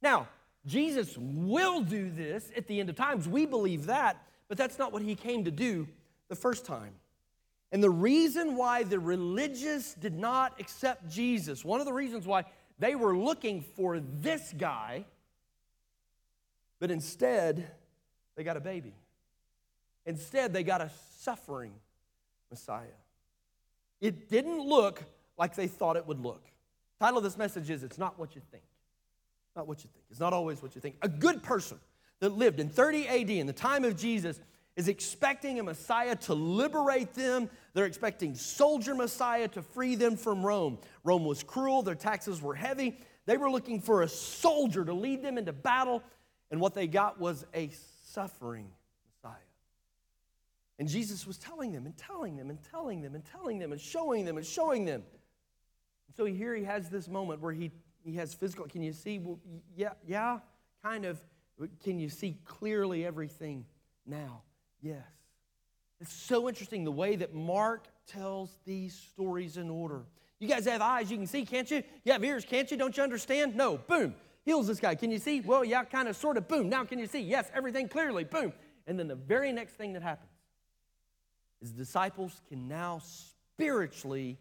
Now, 0.02 0.28
Jesus 0.66 1.16
will 1.18 1.82
do 1.82 2.10
this 2.10 2.52
at 2.58 2.68
the 2.68 2.80
end 2.80 2.90
of 2.90 2.96
times. 2.96 3.28
We 3.28 3.46
believe 3.46 3.86
that, 3.86 4.18
but 4.50 4.58
that's 4.58 4.78
not 4.78 4.92
what 4.92 5.02
he 5.02 5.16
came 5.16 5.46
to 5.46 5.52
do 5.52 5.88
the 6.28 6.36
first 6.36 6.66
time. 6.66 6.92
And 7.72 7.84
the 7.84 7.90
reason 7.90 8.56
why 8.56 8.84
the 8.84 9.00
religious 9.00 9.94
did 9.94 10.18
not 10.18 10.60
accept 10.60 11.10
Jesus, 11.10 11.66
one 11.66 11.80
of 11.80 11.86
the 11.86 11.94
reasons 11.94 12.26
why 12.26 12.46
they 12.80 12.96
were 12.96 13.18
looking 13.18 13.62
for 13.62 14.00
this 14.00 14.54
guy, 14.58 15.06
but 16.80 16.92
instead 16.92 17.68
they 18.36 18.44
got 18.44 18.56
a 18.56 18.62
baby. 18.62 18.94
Instead, 20.06 20.54
they 20.54 20.64
got 20.64 20.80
a 20.80 20.90
suffering 21.20 21.74
Messiah. 22.50 22.86
It 24.00 24.30
didn't 24.30 24.62
look 24.62 25.04
like 25.38 25.56
they 25.56 25.68
thought 25.68 25.98
it 25.98 26.08
would 26.08 26.22
look. 26.22 26.44
The 26.98 27.06
title 27.06 27.18
of 27.18 27.24
this 27.26 27.38
message 27.38 27.70
is 27.70 27.84
It's 27.84 27.98
Not 27.98 28.18
What 28.18 28.34
You 28.34 28.42
Think. 28.50 28.64
Not 29.56 29.68
what 29.68 29.84
you 29.84 29.90
think. 29.92 30.06
It's 30.10 30.20
not 30.20 30.32
always 30.32 30.62
what 30.62 30.76
you 30.76 30.82
think. 30.82 30.96
A 31.02 31.10
good 31.10 31.44
person 31.44 31.80
that 32.20 32.30
lived 32.30 32.60
in 32.60 32.70
30 32.70 33.08
AD 33.08 33.30
in 33.30 33.48
the 33.48 33.54
time 33.54 33.84
of 33.84 33.98
Jesus 33.98 34.40
is 34.78 34.88
expecting 34.88 35.60
a 35.60 35.64
Messiah 35.64 36.16
to 36.16 36.36
liberate 36.36 37.16
them. 37.16 37.50
They're 37.74 37.88
expecting 37.88 38.36
soldier 38.36 38.94
Messiah 38.94 39.48
to 39.50 39.64
free 39.64 39.96
them 39.96 40.16
from 40.16 40.46
Rome. 40.46 40.78
Rome 41.04 41.26
was 41.26 41.42
cruel, 41.44 41.82
their 41.82 41.96
taxes 41.96 42.42
were 42.42 42.54
heavy. 42.54 43.00
They 43.26 43.38
were 43.38 43.50
looking 43.50 43.82
for 43.82 44.04
a 44.04 44.08
soldier 44.08 44.86
to 44.86 44.94
lead 44.94 45.24
them 45.24 45.38
into 45.38 45.52
battle, 45.52 46.02
and 46.52 46.62
what 46.62 46.76
they 46.76 46.88
got 46.88 47.20
was 47.20 47.44
a 47.54 47.72
suffering 48.06 48.70
Messiah. 49.10 49.36
And 50.80 50.88
Jesus 50.88 51.26
was 51.26 51.38
telling 51.38 51.74
them 51.74 51.88
and 51.88 51.98
telling 51.98 52.38
them 52.38 52.52
and 52.52 52.60
telling 52.72 53.02
them 53.02 53.16
and 53.16 53.26
telling 53.26 53.58
them 53.58 53.72
and 53.72 53.82
showing 53.82 54.26
them 54.26 54.38
and 54.38 54.46
showing 54.46 54.86
them. 54.86 55.02
And 56.08 56.16
so 56.16 56.24
here 56.24 56.56
he 56.56 56.64
has 56.64 56.88
this 56.90 57.08
moment 57.10 57.42
where 57.42 57.52
he, 57.52 57.72
he 58.06 58.14
has 58.14 58.34
physical. 58.36 58.68
Can 58.68 58.84
you 58.84 58.94
see? 58.94 59.18
Well, 59.18 59.40
yeah, 59.76 59.94
yeah, 60.08 60.40
kind 60.84 61.04
of. 61.04 61.20
Can 61.84 62.00
you 62.00 62.10
see 62.10 62.38
clearly 62.46 63.04
everything 63.04 63.66
now? 64.06 64.44
Yes. 64.82 65.04
It's 66.00 66.14
so 66.14 66.48
interesting 66.48 66.84
the 66.84 66.92
way 66.92 67.16
that 67.16 67.34
Mark 67.34 67.88
tells 68.06 68.58
these 68.66 68.94
stories 68.94 69.58
in 69.58 69.70
order. 69.70 70.04
You 70.40 70.48
guys 70.48 70.66
have 70.66 70.82
eyes 70.82 71.10
you 71.10 71.18
can 71.18 71.26
see, 71.26 71.46
can't 71.46 71.70
you? 71.70 71.84
You 72.04 72.12
have 72.12 72.24
ears, 72.24 72.46
can't 72.46 72.70
you? 72.70 72.78
Don't 72.78 72.96
you 72.96 73.04
understand? 73.04 73.56
No. 73.56 73.78
Boom. 73.78 74.14
Heals 74.46 74.68
this 74.68 74.80
guy. 74.80 74.96
Can 74.96 75.12
you 75.12 75.18
see? 75.18 75.42
Well, 75.42 75.66
yeah, 75.66 75.84
kind 75.84 76.08
of, 76.08 76.16
sort 76.16 76.38
of. 76.38 76.48
Boom. 76.48 76.70
Now 76.70 76.86
can 76.86 77.00
you 77.00 77.08
see? 77.08 77.20
Yes, 77.20 77.50
everything 77.54 77.90
clearly. 77.90 78.24
Boom. 78.24 78.54
And 78.86 78.98
then 78.98 79.08
the 79.08 79.16
very 79.16 79.52
next 79.52 79.74
thing 79.74 79.94
that 79.94 80.04
happens 80.04 80.30
is 81.62 81.72
disciples 81.72 82.40
can 82.48 82.68
now 82.68 83.02
spiritually 83.02 84.38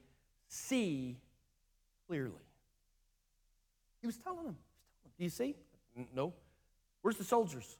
see 0.49 1.17
clearly. 2.07 2.33
He 4.01 4.07
was 4.07 4.19
telling 4.19 4.45
them. 4.45 4.57
Do 5.19 5.25
you 5.25 5.31
see? 5.31 5.57
No. 6.15 6.35
Where's 7.01 7.17
the 7.17 7.25
soldiers? 7.25 7.79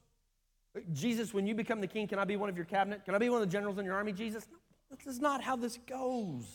Jesus, 0.93 1.33
when 1.33 1.47
you 1.47 1.55
become 1.55 1.81
the 1.81 1.87
king, 1.87 2.07
can 2.07 2.19
I 2.19 2.25
be 2.25 2.35
one 2.35 2.49
of 2.49 2.55
your 2.55 2.65
cabinet? 2.65 3.05
Can 3.05 3.15
I 3.15 3.17
be 3.17 3.29
one 3.29 3.41
of 3.41 3.47
the 3.47 3.51
generals 3.51 3.77
in 3.77 3.85
your 3.85 3.95
army, 3.95 4.13
Jesus? 4.13 4.47
No, 4.51 4.57
this 4.95 5.07
is 5.07 5.19
not 5.19 5.41
how 5.41 5.55
this 5.55 5.77
goes. 5.87 6.45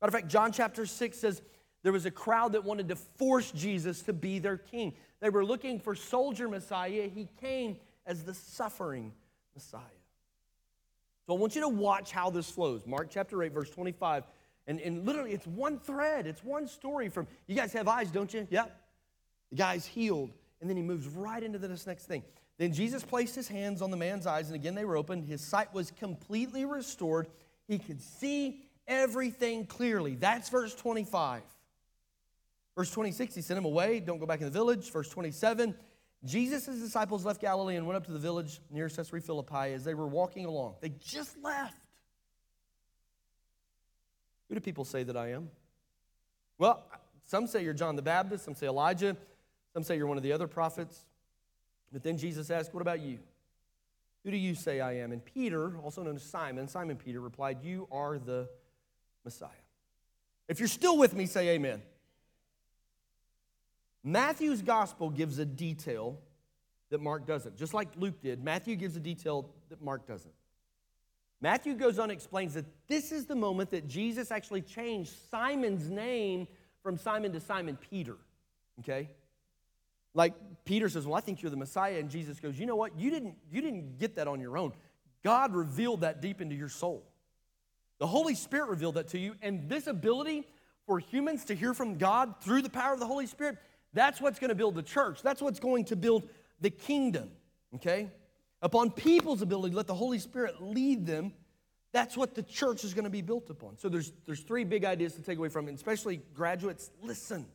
Matter 0.00 0.08
of 0.08 0.12
fact, 0.12 0.28
John 0.28 0.52
chapter 0.52 0.86
6 0.86 1.18
says 1.18 1.42
there 1.82 1.92
was 1.92 2.06
a 2.06 2.10
crowd 2.10 2.52
that 2.52 2.64
wanted 2.64 2.88
to 2.88 2.96
force 2.96 3.50
Jesus 3.52 4.02
to 4.02 4.12
be 4.12 4.38
their 4.38 4.56
king. 4.56 4.94
They 5.20 5.30
were 5.30 5.44
looking 5.44 5.78
for 5.78 5.94
soldier 5.94 6.48
Messiah. 6.48 7.08
He 7.08 7.28
came 7.40 7.76
as 8.06 8.24
the 8.24 8.34
suffering 8.34 9.12
Messiah. 9.54 9.80
So 11.26 11.34
I 11.34 11.38
want 11.38 11.54
you 11.54 11.60
to 11.62 11.68
watch 11.68 12.10
how 12.10 12.30
this 12.30 12.50
flows. 12.50 12.86
Mark 12.86 13.08
chapter 13.10 13.42
8, 13.42 13.52
verse 13.52 13.70
25. 13.70 14.24
And, 14.66 14.80
and 14.80 15.04
literally, 15.04 15.32
it's 15.32 15.46
one 15.46 15.78
thread, 15.78 16.26
it's 16.26 16.44
one 16.44 16.66
story 16.66 17.08
from, 17.08 17.26
you 17.46 17.56
guys 17.56 17.72
have 17.72 17.88
eyes, 17.88 18.10
don't 18.10 18.32
you? 18.32 18.46
Yep. 18.50 18.76
The 19.50 19.56
guy's 19.56 19.86
healed. 19.86 20.30
And 20.60 20.68
then 20.68 20.76
he 20.76 20.82
moves 20.82 21.06
right 21.08 21.42
into 21.42 21.58
this 21.58 21.86
next 21.86 22.06
thing. 22.06 22.22
Then 22.60 22.74
Jesus 22.74 23.02
placed 23.02 23.34
his 23.34 23.48
hands 23.48 23.80
on 23.80 23.90
the 23.90 23.96
man's 23.96 24.26
eyes, 24.26 24.48
and 24.48 24.54
again 24.54 24.74
they 24.74 24.84
were 24.84 24.98
opened. 24.98 25.24
His 25.24 25.40
sight 25.40 25.72
was 25.72 25.90
completely 25.92 26.66
restored. 26.66 27.26
He 27.66 27.78
could 27.78 28.02
see 28.02 28.60
everything 28.86 29.64
clearly. 29.64 30.14
That's 30.14 30.50
verse 30.50 30.74
25. 30.74 31.40
Verse 32.76 32.90
26, 32.90 33.34
he 33.34 33.40
sent 33.40 33.56
him 33.56 33.64
away. 33.64 33.98
Don't 33.98 34.18
go 34.18 34.26
back 34.26 34.40
in 34.40 34.44
the 34.44 34.50
village. 34.50 34.92
Verse 34.92 35.08
27, 35.08 35.74
Jesus' 36.22 36.66
disciples 36.66 37.24
left 37.24 37.40
Galilee 37.40 37.76
and 37.76 37.86
went 37.86 37.96
up 37.96 38.04
to 38.04 38.12
the 38.12 38.18
village 38.18 38.60
near 38.70 38.90
Caesarea 38.90 39.22
Philippi 39.22 39.72
as 39.72 39.82
they 39.82 39.94
were 39.94 40.06
walking 40.06 40.44
along. 40.44 40.74
They 40.82 40.92
just 41.00 41.42
left. 41.42 41.86
Who 44.50 44.54
do 44.54 44.60
people 44.60 44.84
say 44.84 45.02
that 45.04 45.16
I 45.16 45.32
am? 45.32 45.48
Well, 46.58 46.84
some 47.24 47.46
say 47.46 47.64
you're 47.64 47.72
John 47.72 47.96
the 47.96 48.02
Baptist, 48.02 48.44
some 48.44 48.54
say 48.54 48.66
Elijah, 48.66 49.16
some 49.72 49.82
say 49.82 49.96
you're 49.96 50.06
one 50.06 50.18
of 50.18 50.22
the 50.22 50.32
other 50.32 50.46
prophets. 50.46 51.06
But 51.92 52.02
then 52.02 52.18
Jesus 52.18 52.50
asked, 52.50 52.72
What 52.72 52.80
about 52.80 53.00
you? 53.00 53.18
Who 54.24 54.30
do 54.30 54.36
you 54.36 54.54
say 54.54 54.80
I 54.80 54.96
am? 54.98 55.12
And 55.12 55.24
Peter, 55.24 55.76
also 55.78 56.02
known 56.02 56.16
as 56.16 56.22
Simon, 56.22 56.68
Simon 56.68 56.96
Peter, 56.96 57.20
replied, 57.20 57.58
You 57.62 57.88
are 57.90 58.18
the 58.18 58.48
Messiah. 59.24 59.48
If 60.48 60.58
you're 60.58 60.68
still 60.68 60.98
with 60.98 61.14
me, 61.14 61.26
say 61.26 61.50
amen. 61.50 61.82
Matthew's 64.02 64.62
gospel 64.62 65.10
gives 65.10 65.38
a 65.38 65.44
detail 65.44 66.18
that 66.90 67.00
Mark 67.00 67.26
doesn't. 67.26 67.56
Just 67.56 67.74
like 67.74 67.88
Luke 67.96 68.20
did, 68.20 68.42
Matthew 68.42 68.76
gives 68.76 68.96
a 68.96 69.00
detail 69.00 69.50
that 69.68 69.80
Mark 69.80 70.06
doesn't. 70.06 70.34
Matthew 71.40 71.74
goes 71.74 71.98
on 71.98 72.04
and 72.04 72.12
explains 72.12 72.54
that 72.54 72.66
this 72.88 73.12
is 73.12 73.24
the 73.26 73.34
moment 73.34 73.70
that 73.70 73.88
Jesus 73.88 74.30
actually 74.30 74.60
changed 74.60 75.12
Simon's 75.30 75.88
name 75.88 76.46
from 76.82 76.98
Simon 76.98 77.32
to 77.32 77.40
Simon 77.40 77.78
Peter. 77.90 78.16
Okay? 78.80 79.08
Like 80.14 80.34
Peter 80.64 80.88
says, 80.88 81.06
Well, 81.06 81.16
I 81.16 81.20
think 81.20 81.42
you're 81.42 81.50
the 81.50 81.56
Messiah. 81.56 81.98
And 81.98 82.10
Jesus 82.10 82.40
goes, 82.40 82.58
You 82.58 82.66
know 82.66 82.76
what? 82.76 82.98
You 82.98 83.10
didn't, 83.10 83.36
you 83.50 83.60
didn't 83.60 83.98
get 83.98 84.16
that 84.16 84.28
on 84.28 84.40
your 84.40 84.56
own. 84.58 84.72
God 85.22 85.54
revealed 85.54 86.00
that 86.00 86.20
deep 86.20 86.40
into 86.40 86.54
your 86.54 86.68
soul. 86.68 87.04
The 87.98 88.06
Holy 88.06 88.34
Spirit 88.34 88.70
revealed 88.70 88.94
that 88.94 89.08
to 89.08 89.18
you. 89.18 89.34
And 89.42 89.68
this 89.68 89.86
ability 89.86 90.46
for 90.86 90.98
humans 90.98 91.44
to 91.46 91.54
hear 91.54 91.74
from 91.74 91.98
God 91.98 92.34
through 92.40 92.62
the 92.62 92.70
power 92.70 92.94
of 92.94 93.00
the 93.00 93.06
Holy 93.06 93.26
Spirit, 93.26 93.58
That's 93.92 94.20
what's 94.20 94.38
going 94.38 94.48
to 94.48 94.54
build 94.54 94.74
the 94.74 94.82
church. 94.82 95.22
That's 95.22 95.42
what's 95.42 95.60
going 95.60 95.84
to 95.86 95.96
build 95.96 96.28
the 96.60 96.70
kingdom, 96.70 97.30
okay? 97.76 98.10
Upon 98.62 98.90
people's 98.90 99.42
ability, 99.42 99.70
to 99.70 99.76
let 99.76 99.86
the 99.86 99.94
Holy 99.94 100.18
Spirit 100.18 100.60
lead 100.60 101.06
them. 101.06 101.32
That's 101.92 102.16
what 102.16 102.34
the 102.34 102.42
church 102.42 102.84
is 102.84 102.94
going 102.94 103.04
to 103.04 103.10
be 103.10 103.22
built 103.22 103.50
upon. 103.50 103.78
So 103.78 103.88
there's, 103.88 104.12
there's 104.26 104.40
three 104.40 104.64
big 104.64 104.84
ideas 104.84 105.14
to 105.14 105.22
take 105.22 105.38
away 105.38 105.48
from 105.48 105.68
it, 105.68 105.74
especially 105.74 106.20
graduates. 106.34 106.90
Listen. 107.02 107.46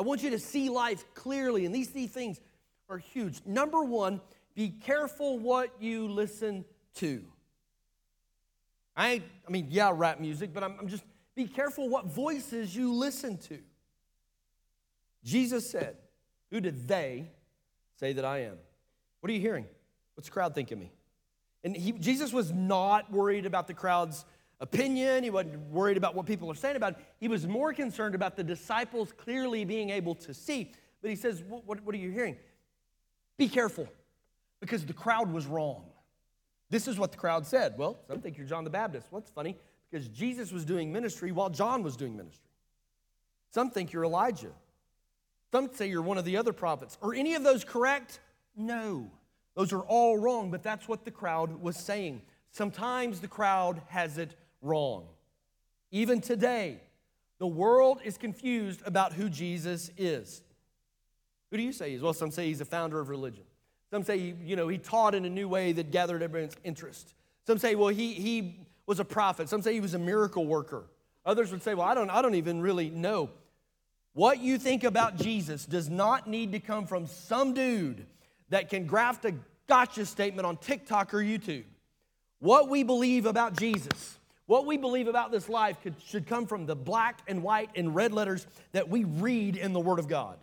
I 0.00 0.02
want 0.02 0.22
you 0.22 0.30
to 0.30 0.38
see 0.38 0.70
life 0.70 1.04
clearly, 1.12 1.66
and 1.66 1.74
these 1.74 1.88
three 1.88 2.06
things 2.06 2.40
are 2.88 2.96
huge. 2.96 3.42
Number 3.44 3.82
one, 3.82 4.22
be 4.54 4.70
careful 4.70 5.38
what 5.38 5.74
you 5.78 6.08
listen 6.08 6.64
to. 6.94 7.22
I, 8.96 9.20
I 9.46 9.50
mean, 9.50 9.66
yeah, 9.68 9.92
rap 9.94 10.18
music, 10.18 10.54
but 10.54 10.64
I'm, 10.64 10.74
I'm 10.80 10.88
just, 10.88 11.04
be 11.34 11.46
careful 11.46 11.90
what 11.90 12.06
voices 12.06 12.74
you 12.74 12.94
listen 12.94 13.36
to. 13.48 13.58
Jesus 15.22 15.70
said, 15.70 15.98
Who 16.50 16.62
did 16.62 16.88
they 16.88 17.28
say 17.98 18.14
that 18.14 18.24
I 18.24 18.44
am? 18.44 18.56
What 19.20 19.28
are 19.28 19.34
you 19.34 19.40
hearing? 19.40 19.66
What's 20.14 20.28
the 20.28 20.32
crowd 20.32 20.54
think 20.54 20.70
of 20.70 20.78
me? 20.78 20.92
And 21.62 21.76
he, 21.76 21.92
Jesus 21.92 22.32
was 22.32 22.50
not 22.50 23.12
worried 23.12 23.44
about 23.44 23.66
the 23.66 23.74
crowd's 23.74 24.24
opinion. 24.60 25.24
He 25.24 25.30
wasn't 25.30 25.58
worried 25.70 25.96
about 25.96 26.14
what 26.14 26.26
people 26.26 26.50
are 26.50 26.54
saying 26.54 26.76
about 26.76 26.92
it. 26.92 26.98
He 27.18 27.28
was 27.28 27.46
more 27.46 27.72
concerned 27.72 28.14
about 28.14 28.36
the 28.36 28.44
disciples 28.44 29.12
clearly 29.12 29.64
being 29.64 29.90
able 29.90 30.14
to 30.16 30.34
see. 30.34 30.72
But 31.02 31.10
he 31.10 31.16
says, 31.16 31.42
What, 31.42 31.66
what, 31.66 31.82
what 31.82 31.94
are 31.94 31.98
you 31.98 32.10
hearing? 32.10 32.36
Be 33.36 33.48
careful, 33.48 33.88
because 34.60 34.84
the 34.84 34.92
crowd 34.92 35.32
was 35.32 35.46
wrong. 35.46 35.84
This 36.68 36.86
is 36.86 36.98
what 36.98 37.10
the 37.10 37.18
crowd 37.18 37.46
said. 37.46 37.74
Well, 37.76 37.98
some 38.06 38.20
think 38.20 38.36
you're 38.36 38.46
John 38.46 38.64
the 38.64 38.70
Baptist. 38.70 39.06
What's 39.10 39.30
funny? 39.30 39.56
Because 39.90 40.06
Jesus 40.08 40.52
was 40.52 40.64
doing 40.64 40.92
ministry 40.92 41.32
while 41.32 41.50
John 41.50 41.82
was 41.82 41.96
doing 41.96 42.16
ministry. 42.16 42.46
Some 43.52 43.70
think 43.70 43.92
you're 43.92 44.04
Elijah. 44.04 44.52
Some 45.50 45.68
say 45.74 45.88
you're 45.88 46.02
one 46.02 46.16
of 46.16 46.24
the 46.24 46.36
other 46.36 46.52
prophets. 46.52 46.96
Are 47.02 47.12
any 47.12 47.34
of 47.34 47.42
those 47.42 47.64
correct? 47.64 48.20
No. 48.56 49.10
Those 49.56 49.72
are 49.72 49.80
all 49.80 50.16
wrong, 50.16 50.52
but 50.52 50.62
that's 50.62 50.86
what 50.86 51.04
the 51.04 51.10
crowd 51.10 51.60
was 51.60 51.76
saying. 51.76 52.22
Sometimes 52.52 53.20
the 53.20 53.28
crowd 53.28 53.82
has 53.88 54.16
it 54.16 54.36
wrong. 54.62 55.06
Even 55.90 56.20
today, 56.20 56.80
the 57.38 57.46
world 57.46 58.00
is 58.04 58.18
confused 58.18 58.82
about 58.84 59.12
who 59.12 59.28
Jesus 59.28 59.90
is. 59.96 60.42
Who 61.50 61.56
do 61.56 61.62
you 61.62 61.72
say 61.72 61.90
he 61.90 61.96
is? 61.96 62.02
Well, 62.02 62.12
some 62.12 62.30
say 62.30 62.46
he's 62.46 62.60
a 62.60 62.66
founder 62.66 63.00
of 63.00 63.08
religion. 63.08 63.44
Some 63.90 64.04
say, 64.04 64.34
you 64.44 64.54
know, 64.54 64.68
he 64.68 64.78
taught 64.78 65.14
in 65.14 65.24
a 65.24 65.30
new 65.30 65.48
way 65.48 65.72
that 65.72 65.90
gathered 65.90 66.22
everyone's 66.22 66.56
interest. 66.62 67.14
Some 67.46 67.58
say, 67.58 67.74
well, 67.74 67.88
he, 67.88 68.14
he 68.14 68.60
was 68.86 69.00
a 69.00 69.04
prophet. 69.04 69.48
Some 69.48 69.62
say 69.62 69.74
he 69.74 69.80
was 69.80 69.94
a 69.94 69.98
miracle 69.98 70.46
worker. 70.46 70.84
Others 71.26 71.50
would 71.50 71.62
say, 71.62 71.74
well, 71.74 71.86
I 71.86 71.94
don't, 71.94 72.10
I 72.10 72.22
don't 72.22 72.36
even 72.36 72.60
really 72.60 72.90
know. 72.90 73.30
What 74.12 74.38
you 74.38 74.58
think 74.58 74.84
about 74.84 75.16
Jesus 75.16 75.66
does 75.66 75.88
not 75.88 76.28
need 76.28 76.52
to 76.52 76.60
come 76.60 76.86
from 76.86 77.06
some 77.06 77.52
dude 77.52 78.06
that 78.50 78.68
can 78.68 78.86
graft 78.86 79.24
a 79.24 79.34
gotcha 79.66 80.06
statement 80.06 80.46
on 80.46 80.56
TikTok 80.56 81.14
or 81.14 81.18
YouTube. 81.18 81.64
What 82.38 82.68
we 82.68 82.82
believe 82.82 83.26
about 83.26 83.58
Jesus, 83.58 84.18
what 84.50 84.66
we 84.66 84.76
believe 84.76 85.06
about 85.06 85.30
this 85.30 85.48
life 85.48 85.80
could, 85.80 85.94
should 86.04 86.26
come 86.26 86.44
from 86.44 86.66
the 86.66 86.74
black 86.74 87.20
and 87.28 87.40
white 87.40 87.70
and 87.76 87.94
red 87.94 88.12
letters 88.12 88.48
that 88.72 88.88
we 88.88 89.04
read 89.04 89.54
in 89.56 89.72
the 89.72 89.78
Word 89.78 90.00
of 90.00 90.08
God. 90.08 90.38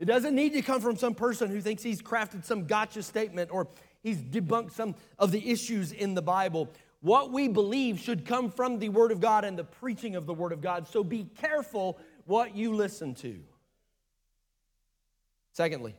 It 0.00 0.06
doesn't 0.06 0.34
need 0.34 0.54
to 0.54 0.62
come 0.62 0.80
from 0.80 0.96
some 0.96 1.14
person 1.14 1.50
who 1.50 1.60
thinks 1.60 1.82
he's 1.82 2.00
crafted 2.00 2.46
some 2.46 2.64
gotcha 2.64 3.02
statement 3.02 3.50
or 3.52 3.68
he's 4.02 4.22
debunked 4.22 4.72
some 4.72 4.94
of 5.18 5.32
the 5.32 5.50
issues 5.50 5.92
in 5.92 6.14
the 6.14 6.22
Bible. 6.22 6.70
What 7.02 7.30
we 7.30 7.46
believe 7.46 8.00
should 8.00 8.24
come 8.24 8.50
from 8.50 8.78
the 8.78 8.88
Word 8.88 9.12
of 9.12 9.20
God 9.20 9.44
and 9.44 9.58
the 9.58 9.64
preaching 9.64 10.16
of 10.16 10.24
the 10.24 10.32
Word 10.32 10.52
of 10.52 10.62
God. 10.62 10.88
So 10.88 11.04
be 11.04 11.24
careful 11.42 11.98
what 12.24 12.56
you 12.56 12.74
listen 12.74 13.14
to. 13.16 13.38
Secondly, 15.52 15.94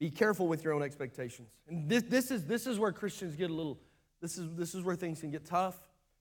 be 0.00 0.10
careful 0.10 0.48
with 0.48 0.64
your 0.64 0.72
own 0.72 0.82
expectations. 0.82 1.50
And 1.68 1.88
this, 1.88 2.02
this, 2.02 2.32
is, 2.32 2.46
this 2.46 2.66
is 2.66 2.80
where 2.80 2.90
Christians 2.90 3.36
get 3.36 3.48
a 3.48 3.54
little, 3.54 3.78
this 4.20 4.38
is, 4.38 4.48
this 4.56 4.74
is 4.74 4.82
where 4.82 4.96
things 4.96 5.20
can 5.20 5.30
get 5.30 5.44
tough. 5.44 5.76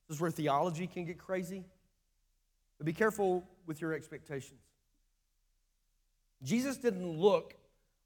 This 0.07 0.17
is 0.17 0.21
where 0.21 0.31
theology 0.31 0.87
can 0.87 1.05
get 1.05 1.17
crazy. 1.17 1.65
But 2.77 2.85
be 2.85 2.93
careful 2.93 3.43
with 3.65 3.81
your 3.81 3.93
expectations. 3.93 4.61
Jesus 6.43 6.77
didn't 6.77 7.17
look 7.17 7.55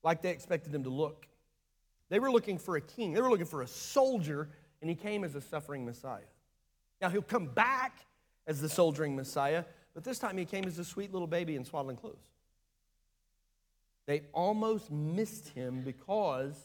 like 0.03 0.21
they 0.21 0.31
expected 0.31 0.73
him 0.73 0.83
to 0.83 0.89
look. 0.89 1.27
They 2.09 2.19
were 2.19 2.31
looking 2.31 2.57
for 2.57 2.75
a 2.75 2.81
king, 2.81 3.13
they 3.13 3.21
were 3.21 3.29
looking 3.29 3.45
for 3.45 3.61
a 3.61 3.67
soldier, 3.67 4.49
and 4.81 4.89
he 4.89 4.95
came 4.95 5.23
as 5.23 5.35
a 5.35 5.41
suffering 5.41 5.85
Messiah. 5.85 6.21
Now, 7.01 7.09
he'll 7.09 7.21
come 7.21 7.47
back 7.47 8.05
as 8.47 8.61
the 8.61 8.69
soldiering 8.69 9.15
Messiah, 9.15 9.63
but 9.93 10.03
this 10.03 10.19
time 10.19 10.37
he 10.37 10.45
came 10.45 10.65
as 10.65 10.77
a 10.79 10.85
sweet 10.85 11.11
little 11.11 11.27
baby 11.27 11.55
in 11.55 11.65
swaddling 11.65 11.97
clothes. 11.97 12.29
They 14.07 14.23
almost 14.33 14.91
missed 14.91 15.49
him 15.49 15.81
because 15.83 16.55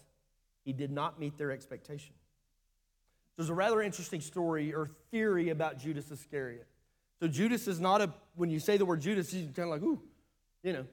he 0.65 0.73
did 0.73 0.91
not 0.91 1.21
meet 1.21 1.37
their 1.37 1.53
expectation. 1.53 2.15
There's 3.37 3.51
a 3.51 3.55
rather 3.55 3.83
interesting 3.83 4.20
story 4.20 4.75
or 4.75 4.90
theory 5.11 5.51
about 5.51 5.79
Judas 5.79 6.11
Iscariot. 6.11 6.66
So 7.20 7.29
Judas 7.29 7.68
is 7.68 7.81
not 7.81 8.01
a, 8.01 8.12
when 8.35 8.51
you 8.51 8.59
say 8.59 8.77
the 8.77 8.85
word 8.85 9.01
Judas, 9.01 9.33
you're 9.33 9.53
kind 9.53 9.70
of 9.72 9.81
like, 9.81 9.83
ooh, 9.83 10.01
you 10.62 10.72
know, 10.72 10.87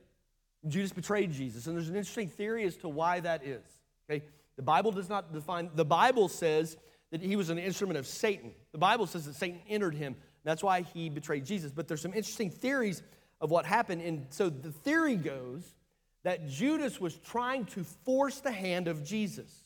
Judas 0.67 0.91
betrayed 0.91 1.31
Jesus. 1.31 1.67
And 1.67 1.75
there's 1.75 1.89
an 1.89 1.95
interesting 1.95 2.29
theory 2.29 2.65
as 2.65 2.77
to 2.77 2.89
why 2.89 3.19
that 3.19 3.45
is. 3.45 3.63
Okay? 4.09 4.23
The 4.55 4.61
Bible 4.61 4.91
does 4.91 5.09
not 5.09 5.33
define, 5.33 5.69
the 5.75 5.85
Bible 5.85 6.29
says 6.29 6.77
that 7.11 7.21
he 7.21 7.35
was 7.35 7.49
an 7.49 7.57
instrument 7.57 7.97
of 7.97 8.07
Satan. 8.07 8.51
The 8.71 8.77
Bible 8.77 9.07
says 9.07 9.25
that 9.25 9.35
Satan 9.35 9.59
entered 9.67 9.95
him. 9.95 10.15
That's 10.43 10.63
why 10.63 10.81
he 10.81 11.09
betrayed 11.09 11.45
Jesus. 11.45 11.71
But 11.71 11.87
there's 11.87 12.01
some 12.01 12.13
interesting 12.13 12.49
theories 12.49 13.03
of 13.39 13.51
what 13.51 13.65
happened. 13.65 14.01
And 14.01 14.25
so 14.29 14.49
the 14.49 14.71
theory 14.71 15.15
goes 15.15 15.75
that 16.23 16.47
Judas 16.47 16.99
was 16.99 17.17
trying 17.17 17.65
to 17.65 17.83
force 17.83 18.39
the 18.39 18.51
hand 18.51 18.87
of 18.87 19.03
Jesus. 19.03 19.62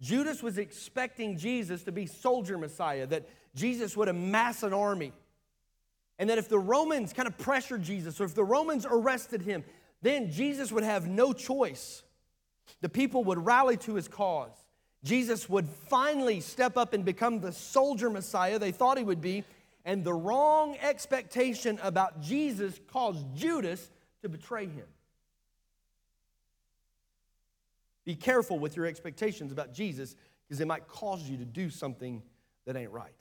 Judas 0.00 0.42
was 0.42 0.58
expecting 0.58 1.38
Jesus 1.38 1.82
to 1.84 1.92
be 1.92 2.06
soldier 2.06 2.58
Messiah, 2.58 3.06
that 3.06 3.28
Jesus 3.54 3.96
would 3.96 4.08
amass 4.08 4.62
an 4.62 4.72
army. 4.72 5.12
And 6.18 6.30
that 6.30 6.38
if 6.38 6.48
the 6.48 6.58
Romans 6.58 7.12
kind 7.12 7.28
of 7.28 7.36
pressured 7.38 7.82
Jesus, 7.82 8.20
or 8.20 8.24
if 8.24 8.34
the 8.34 8.44
Romans 8.44 8.86
arrested 8.88 9.42
him, 9.42 9.64
then 10.02 10.30
Jesus 10.30 10.72
would 10.72 10.84
have 10.84 11.06
no 11.06 11.32
choice. 11.32 12.02
The 12.80 12.88
people 12.88 13.24
would 13.24 13.44
rally 13.44 13.76
to 13.78 13.94
his 13.94 14.08
cause. 14.08 14.52
Jesus 15.04 15.48
would 15.48 15.68
finally 15.68 16.40
step 16.40 16.76
up 16.76 16.92
and 16.92 17.04
become 17.04 17.40
the 17.40 17.52
soldier 17.52 18.10
Messiah 18.10 18.58
they 18.58 18.72
thought 18.72 18.98
he 18.98 19.04
would 19.04 19.20
be. 19.20 19.44
And 19.84 20.04
the 20.04 20.12
wrong 20.12 20.76
expectation 20.80 21.78
about 21.82 22.20
Jesus 22.20 22.80
caused 22.88 23.24
Judas 23.36 23.90
to 24.22 24.28
betray 24.28 24.66
him. 24.66 24.86
Be 28.06 28.14
careful 28.14 28.58
with 28.58 28.76
your 28.76 28.86
expectations 28.86 29.52
about 29.52 29.74
Jesus 29.74 30.14
because 30.46 30.60
it 30.60 30.66
might 30.66 30.88
cause 30.88 31.28
you 31.28 31.36
to 31.36 31.44
do 31.44 31.68
something 31.68 32.22
that 32.64 32.76
ain't 32.76 32.92
right. 32.92 33.12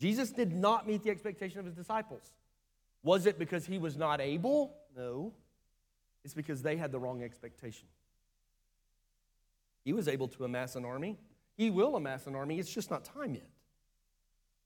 Jesus 0.00 0.32
did 0.32 0.52
not 0.56 0.88
meet 0.88 1.04
the 1.04 1.10
expectation 1.10 1.60
of 1.60 1.66
his 1.66 1.74
disciples. 1.74 2.32
Was 3.02 3.26
it 3.26 3.38
because 3.38 3.66
he 3.66 3.76
was 3.76 3.98
not 3.98 4.20
able? 4.20 4.74
No. 4.96 5.32
It's 6.24 6.32
because 6.32 6.62
they 6.62 6.76
had 6.76 6.90
the 6.90 6.98
wrong 6.98 7.22
expectation. 7.22 7.86
He 9.84 9.92
was 9.92 10.08
able 10.08 10.28
to 10.28 10.44
amass 10.44 10.74
an 10.74 10.86
army. 10.86 11.18
He 11.58 11.70
will 11.70 11.96
amass 11.96 12.26
an 12.26 12.34
army. 12.34 12.58
It's 12.58 12.72
just 12.72 12.90
not 12.90 13.04
time 13.04 13.34
yet. 13.34 13.48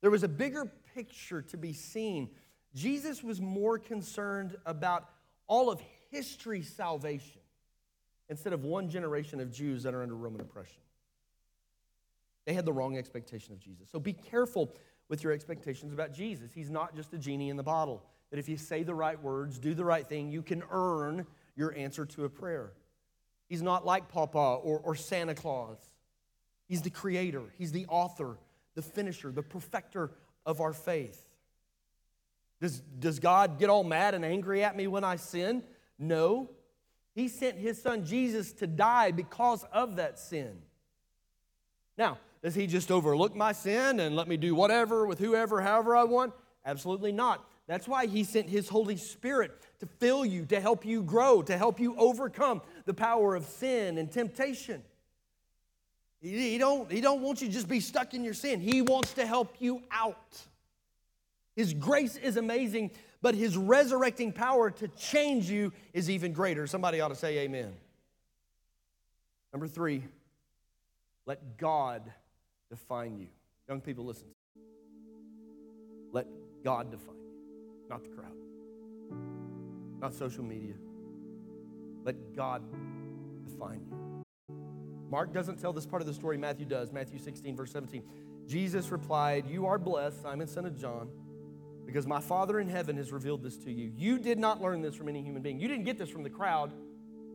There 0.03 0.11
was 0.11 0.23
a 0.23 0.29
bigger 0.29 0.71
picture 0.95 1.43
to 1.43 1.57
be 1.57 1.73
seen. 1.73 2.31
Jesus 2.77 3.25
was 3.25 3.41
more 3.41 3.79
concerned 3.79 4.57
about 4.67 5.09
all 5.49 5.71
of 5.71 5.81
history's 6.11 6.73
salvation 6.73 7.41
instead 8.29 8.53
of 8.53 8.65
one 8.65 8.89
generation 8.89 9.41
of 9.41 9.53
Jews 9.53 9.83
that 9.83 9.95
are 9.95 10.03
under 10.03 10.15
Roman 10.15 10.41
oppression. 10.41 10.81
They 12.47 12.53
had 12.53 12.65
the 12.65 12.73
wrong 12.73 12.97
expectation 12.97 13.53
of 13.53 13.61
Jesus. 13.61 13.89
So 13.91 13.99
be 13.99 14.13
careful 14.13 14.75
with 15.09 15.23
your 15.23 15.33
expectations 15.33 15.93
about 15.93 16.13
Jesus. 16.13 16.53
He's 16.55 16.71
not 16.71 16.95
just 16.95 17.13
a 17.13 17.19
genie 17.19 17.51
in 17.51 17.57
the 17.57 17.63
bottle, 17.63 18.05
that 18.31 18.39
if 18.39 18.49
you 18.49 18.57
say 18.57 18.83
the 18.83 18.95
right 18.95 19.21
words, 19.21 19.59
do 19.59 19.75
the 19.75 19.85
right 19.85 20.07
thing, 20.07 20.31
you 20.31 20.43
can 20.43 20.63
earn 20.71 21.27
your 21.57 21.75
answer 21.77 22.05
to 22.07 22.25
a 22.25 22.29
prayer. 22.29 22.73
He's 23.49 23.63
not 23.63 23.85
like 23.85 24.09
Papa 24.09 24.39
or, 24.39 24.81
or 24.81 24.95
Santa 24.95 25.35
Claus. 25.35 25.79
He's 26.67 26.83
the 26.83 26.91
creator, 26.91 27.43
He's 27.59 27.73
the 27.73 27.87
author, 27.87 28.39
the 28.75 28.83
finisher, 28.83 29.31
the 29.31 29.43
perfecter 29.43 30.11
of 30.47 30.61
our 30.61 30.73
faith. 30.73 31.23
Does, 32.61 32.81
does 32.99 33.19
God 33.19 33.59
get 33.59 33.69
all 33.69 33.85
mad 33.85 34.15
and 34.15 34.25
angry 34.25 34.65
at 34.65 34.77
me 34.77 34.87
when 34.87 35.05
I 35.05 35.17
sin? 35.17 35.63
No. 35.99 36.51
He 37.15 37.29
sent 37.29 37.59
his 37.59 37.81
son 37.81 38.05
Jesus 38.05 38.53
to 38.55 38.67
die 38.67 39.13
because 39.13 39.65
of 39.73 39.97
that 39.97 40.19
sin. 40.19 40.63
Now, 41.97 42.19
does 42.43 42.55
he 42.55 42.67
just 42.67 42.91
overlook 42.91 43.35
my 43.35 43.53
sin 43.53 44.01
and 44.01 44.17
let 44.17 44.29
me 44.29 44.37
do 44.37 44.55
whatever 44.55 45.07
with 45.07 45.19
whoever, 45.19 45.61
however 45.61 45.97
I 45.97 46.05
want? 46.05 46.35
Absolutely 46.67 47.13
not. 47.13 47.49
That's 47.67 47.89
why 47.89 48.07
he 48.07 48.25
sent 48.25 48.51
his 48.51 48.69
Holy 48.69 48.97
Spirit 48.97 49.53
to 49.81 49.87
fill 49.87 50.25
you, 50.25 50.45
to 50.47 50.61
help 50.61 50.85
you 50.85 51.03
grow, 51.03 51.41
to 51.43 51.57
help 51.57 51.81
you 51.81 51.97
overcome 51.97 52.61
the 52.85 52.93
power 52.93 53.35
of 53.35 53.47
sin 53.47 53.97
and 53.97 54.11
temptation. 54.11 54.83
He, 56.21 56.59
don't, 56.59 56.91
he 56.91 57.01
don't 57.01 57.21
want 57.21 57.43
you 57.43 57.49
to 57.49 57.53
just 57.53 57.69
be 57.69 57.81
stuck 57.81 58.15
in 58.15 58.25
your 58.25 58.35
sin. 58.35 58.61
He 58.61 58.83
wants 58.83 59.13
to 59.15 59.27
help 59.27 59.55
you 59.59 59.83
out. 59.91 60.39
His 61.55 61.75
grace 61.75 62.17
is 62.17 62.37
amazing, 62.37 62.91
but 63.25 63.35
his 63.35 63.57
resurrecting 63.57 64.33
power 64.33 64.71
to 64.71 64.87
change 64.89 65.49
you 65.49 65.73
is 65.95 66.11
even 66.11 66.35
greater. 66.35 66.67
Somebody 66.67 67.01
ought 67.01 67.09
to 67.09 67.15
say 67.15 67.39
amen. 67.39 67.73
Number 69.51 69.67
three, 69.67 70.05
let 71.25 71.57
God 71.57 72.03
define 72.69 73.17
you. 73.17 73.29
Young 73.67 73.81
people, 73.81 74.05
listen. 74.05 74.27
Let 76.13 76.27
God 76.63 76.91
define 76.91 77.15
you, 77.17 77.89
not 77.89 78.03
the 78.03 78.11
crowd, 78.11 78.37
not 80.03 80.13
social 80.13 80.45
media. 80.45 80.75
Let 82.05 82.37
God 82.37 82.63
define 83.43 83.87
you. 83.91 84.23
Mark 85.09 85.33
doesn't 85.33 85.59
tell 85.59 85.73
this 85.73 85.87
part 85.87 86.03
of 86.03 86.07
the 86.07 86.13
story, 86.13 86.37
Matthew 86.37 86.67
does. 86.67 86.93
Matthew 86.93 87.19
16, 87.19 87.57
verse 87.57 87.73
17. 87.73 88.03
Jesus 88.47 88.91
replied, 88.91 89.47
You 89.49 89.65
are 89.65 89.79
blessed, 89.79 90.21
Simon, 90.21 90.47
son 90.47 90.67
of 90.67 90.79
John, 90.79 91.09
because 91.87 92.07
my 92.07 92.21
Father 92.21 92.61
in 92.61 92.69
heaven 92.69 92.97
has 92.97 93.13
revealed 93.13 93.43
this 93.43 93.57
to 93.59 93.73
you. 93.73 93.93
You 93.97 94.19
did 94.19 94.39
not 94.39 94.61
learn 94.61 94.81
this 94.83 94.95
from 94.95 95.09
any 95.09 95.23
human 95.23 95.43
being. 95.43 95.61
You 95.61 95.69
didn't 95.69 95.85
get 95.85 95.99
this 95.99 96.09
from 96.09 96.23
the 96.23 96.31
crowd. 96.31 96.73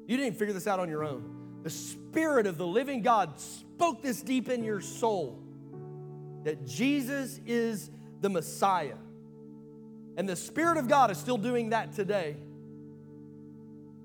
You 0.07 0.17
didn't 0.17 0.38
figure 0.38 0.53
this 0.53 0.67
out 0.67 0.79
on 0.79 0.89
your 0.89 1.03
own. 1.03 1.62
The 1.63 1.69
Spirit 1.69 2.47
of 2.47 2.57
the 2.57 2.65
living 2.65 3.01
God 3.01 3.39
spoke 3.39 4.01
this 4.01 4.21
deep 4.21 4.49
in 4.49 4.63
your 4.63 4.81
soul 4.81 5.43
that 6.43 6.65
Jesus 6.65 7.39
is 7.45 7.91
the 8.21 8.29
Messiah. 8.29 8.95
And 10.17 10.27
the 10.27 10.35
Spirit 10.35 10.77
of 10.77 10.88
God 10.88 11.12
is 11.12 11.17
still 11.17 11.38
doing 11.38 11.69
that 11.69 11.93
today. 11.93 12.38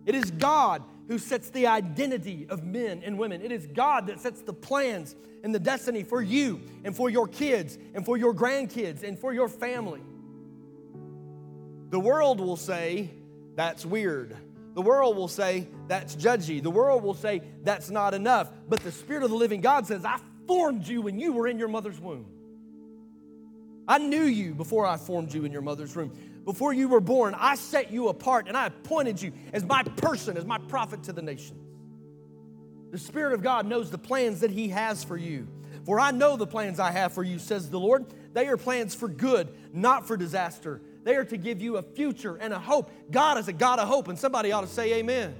It 0.06 0.14
is 0.14 0.30
God 0.30 0.82
who 1.08 1.18
sets 1.18 1.50
the 1.50 1.66
identity 1.66 2.46
of 2.48 2.64
men 2.64 3.02
and 3.04 3.18
women. 3.18 3.40
It 3.42 3.52
is 3.52 3.66
God 3.66 4.06
that 4.06 4.20
sets 4.20 4.40
the 4.42 4.52
plans 4.52 5.14
and 5.42 5.54
the 5.54 5.58
destiny 5.58 6.02
for 6.02 6.22
you 6.22 6.60
and 6.84 6.96
for 6.96 7.10
your 7.10 7.28
kids 7.28 7.78
and 7.94 8.04
for 8.04 8.16
your 8.16 8.34
grandkids 8.34 9.02
and 9.02 9.18
for 9.18 9.32
your 9.32 9.48
family. 9.48 10.02
The 11.94 12.00
world 12.00 12.40
will 12.40 12.56
say, 12.56 13.08
that's 13.54 13.86
weird. 13.86 14.36
The 14.74 14.82
world 14.82 15.16
will 15.16 15.28
say, 15.28 15.68
that's 15.86 16.16
judgy. 16.16 16.60
The 16.60 16.68
world 16.68 17.04
will 17.04 17.14
say, 17.14 17.40
that's 17.62 17.88
not 17.88 18.14
enough. 18.14 18.50
But 18.68 18.80
the 18.80 18.90
Spirit 18.90 19.22
of 19.22 19.30
the 19.30 19.36
living 19.36 19.60
God 19.60 19.86
says, 19.86 20.04
I 20.04 20.18
formed 20.48 20.88
you 20.88 21.02
when 21.02 21.20
you 21.20 21.32
were 21.32 21.46
in 21.46 21.56
your 21.56 21.68
mother's 21.68 22.00
womb. 22.00 22.26
I 23.86 23.98
knew 23.98 24.24
you 24.24 24.56
before 24.56 24.84
I 24.84 24.96
formed 24.96 25.32
you 25.32 25.44
in 25.44 25.52
your 25.52 25.62
mother's 25.62 25.94
womb. 25.94 26.10
Before 26.44 26.72
you 26.72 26.88
were 26.88 26.98
born, 26.98 27.32
I 27.38 27.54
set 27.54 27.92
you 27.92 28.08
apart 28.08 28.48
and 28.48 28.56
I 28.56 28.66
appointed 28.66 29.22
you 29.22 29.32
as 29.52 29.62
my 29.62 29.84
person, 29.84 30.36
as 30.36 30.44
my 30.44 30.58
prophet 30.58 31.04
to 31.04 31.12
the 31.12 31.22
nations. 31.22 31.64
The 32.90 32.98
Spirit 32.98 33.34
of 33.34 33.42
God 33.44 33.66
knows 33.66 33.92
the 33.92 33.98
plans 33.98 34.40
that 34.40 34.50
He 34.50 34.70
has 34.70 35.04
for 35.04 35.16
you. 35.16 35.46
For 35.86 36.00
I 36.00 36.10
know 36.10 36.36
the 36.36 36.44
plans 36.44 36.80
I 36.80 36.90
have 36.90 37.12
for 37.12 37.22
you, 37.22 37.38
says 37.38 37.70
the 37.70 37.78
Lord. 37.78 38.04
They 38.32 38.48
are 38.48 38.56
plans 38.56 38.96
for 38.96 39.06
good, 39.06 39.48
not 39.72 40.08
for 40.08 40.16
disaster. 40.16 40.80
They 41.04 41.16
are 41.16 41.24
to 41.24 41.36
give 41.36 41.60
you 41.60 41.76
a 41.76 41.82
future 41.82 42.36
and 42.36 42.52
a 42.52 42.58
hope. 42.58 42.90
God 43.10 43.38
is 43.38 43.46
a 43.48 43.52
God 43.52 43.78
of 43.78 43.86
hope, 43.86 44.08
and 44.08 44.18
somebody 44.18 44.52
ought 44.52 44.62
to 44.62 44.66
say 44.66 44.94
amen. 44.94 45.34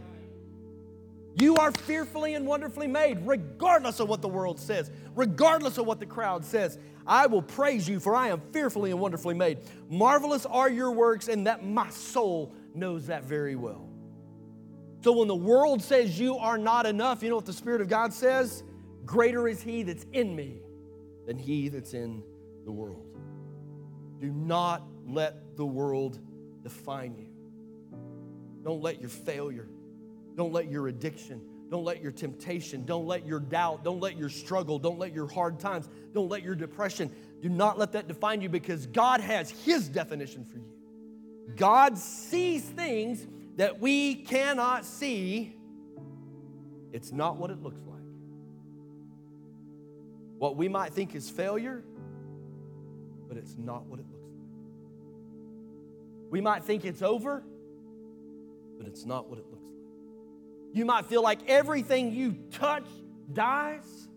You 1.36 1.56
are 1.56 1.72
fearfully 1.72 2.34
and 2.34 2.46
wonderfully 2.46 2.86
made, 2.86 3.26
regardless 3.26 3.98
of 3.98 4.08
what 4.08 4.22
the 4.22 4.28
world 4.28 4.60
says, 4.60 4.90
regardless 5.16 5.78
of 5.78 5.86
what 5.86 5.98
the 5.98 6.06
crowd 6.06 6.44
says. 6.44 6.78
I 7.06 7.26
will 7.26 7.42
praise 7.42 7.88
you, 7.88 7.98
for 7.98 8.14
I 8.14 8.28
am 8.28 8.40
fearfully 8.52 8.90
and 8.90 9.00
wonderfully 9.00 9.34
made. 9.34 9.58
Marvelous 9.88 10.46
are 10.46 10.70
your 10.70 10.92
works, 10.92 11.28
and 11.28 11.46
that 11.46 11.64
my 11.64 11.90
soul 11.90 12.54
knows 12.74 13.06
that 13.06 13.24
very 13.24 13.56
well. 13.56 13.88
So 15.02 15.12
when 15.12 15.28
the 15.28 15.34
world 15.34 15.82
says 15.82 16.18
you 16.18 16.38
are 16.38 16.56
not 16.56 16.86
enough, 16.86 17.22
you 17.22 17.28
know 17.28 17.36
what 17.36 17.46
the 17.46 17.52
Spirit 17.52 17.80
of 17.80 17.88
God 17.88 18.12
says? 18.12 18.62
Greater 19.04 19.48
is 19.48 19.60
He 19.60 19.82
that's 19.82 20.06
in 20.12 20.34
me 20.34 20.62
than 21.26 21.36
He 21.36 21.68
that's 21.68 21.94
in 21.94 22.22
the 22.64 22.72
world. 22.72 23.04
Do 24.20 24.30
not 24.30 24.82
let 25.06 25.56
the 25.56 25.66
world 25.66 26.18
define 26.62 27.16
you. 27.16 27.28
Don't 28.62 28.82
let 28.82 29.00
your 29.00 29.10
failure, 29.10 29.68
don't 30.36 30.52
let 30.52 30.70
your 30.70 30.88
addiction, 30.88 31.40
don't 31.70 31.84
let 31.84 32.02
your 32.02 32.12
temptation, 32.12 32.84
don't 32.84 33.06
let 33.06 33.26
your 33.26 33.40
doubt, 33.40 33.84
don't 33.84 34.00
let 34.00 34.16
your 34.16 34.28
struggle, 34.28 34.78
don't 34.78 34.98
let 34.98 35.12
your 35.12 35.26
hard 35.26 35.58
times, 35.58 35.88
don't 36.12 36.28
let 36.28 36.42
your 36.42 36.54
depression, 36.54 37.14
do 37.42 37.48
not 37.48 37.78
let 37.78 37.92
that 37.92 38.08
define 38.08 38.40
you 38.40 38.48
because 38.48 38.86
God 38.86 39.20
has 39.20 39.50
His 39.50 39.88
definition 39.88 40.44
for 40.44 40.56
you. 40.56 40.74
God 41.56 41.98
sees 41.98 42.62
things 42.62 43.26
that 43.56 43.80
we 43.80 44.14
cannot 44.14 44.84
see. 44.84 45.56
It's 46.92 47.12
not 47.12 47.36
what 47.36 47.50
it 47.50 47.62
looks 47.62 47.80
like. 47.86 48.00
What 50.38 50.56
we 50.56 50.68
might 50.68 50.92
think 50.92 51.14
is 51.14 51.28
failure, 51.28 51.84
but 53.28 53.36
it's 53.36 53.56
not 53.56 53.86
what 53.86 54.00
it 54.00 54.06
looks 54.10 54.23
like. 54.23 54.23
We 56.34 56.40
might 56.40 56.64
think 56.64 56.84
it's 56.84 57.00
over, 57.00 57.44
but 58.76 58.88
it's 58.88 59.06
not 59.06 59.30
what 59.30 59.38
it 59.38 59.44
looks 59.52 59.62
like. 59.62 60.76
You 60.76 60.84
might 60.84 61.06
feel 61.06 61.22
like 61.22 61.38
everything 61.48 62.12
you 62.12 62.36
touch 62.50 62.88
dies. 63.32 64.08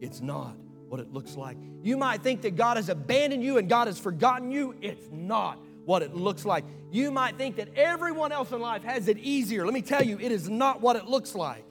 It's 0.00 0.22
not 0.22 0.56
what 0.88 1.00
it 1.00 1.12
looks 1.12 1.36
like. 1.36 1.58
You 1.82 1.98
might 1.98 2.22
think 2.22 2.40
that 2.40 2.56
God 2.56 2.78
has 2.78 2.88
abandoned 2.88 3.44
you 3.44 3.58
and 3.58 3.68
God 3.68 3.88
has 3.88 3.98
forgotten 3.98 4.50
you. 4.50 4.74
It's 4.80 5.06
not 5.12 5.58
what 5.84 6.00
it 6.00 6.14
looks 6.14 6.46
like. 6.46 6.64
You 6.90 7.10
might 7.10 7.36
think 7.36 7.56
that 7.56 7.68
everyone 7.76 8.32
else 8.32 8.50
in 8.50 8.60
life 8.60 8.82
has 8.84 9.06
it 9.06 9.18
easier. 9.18 9.66
Let 9.66 9.74
me 9.74 9.82
tell 9.82 10.02
you, 10.02 10.18
it 10.18 10.32
is 10.32 10.48
not 10.48 10.80
what 10.80 10.96
it 10.96 11.08
looks 11.08 11.34
like. 11.34 11.66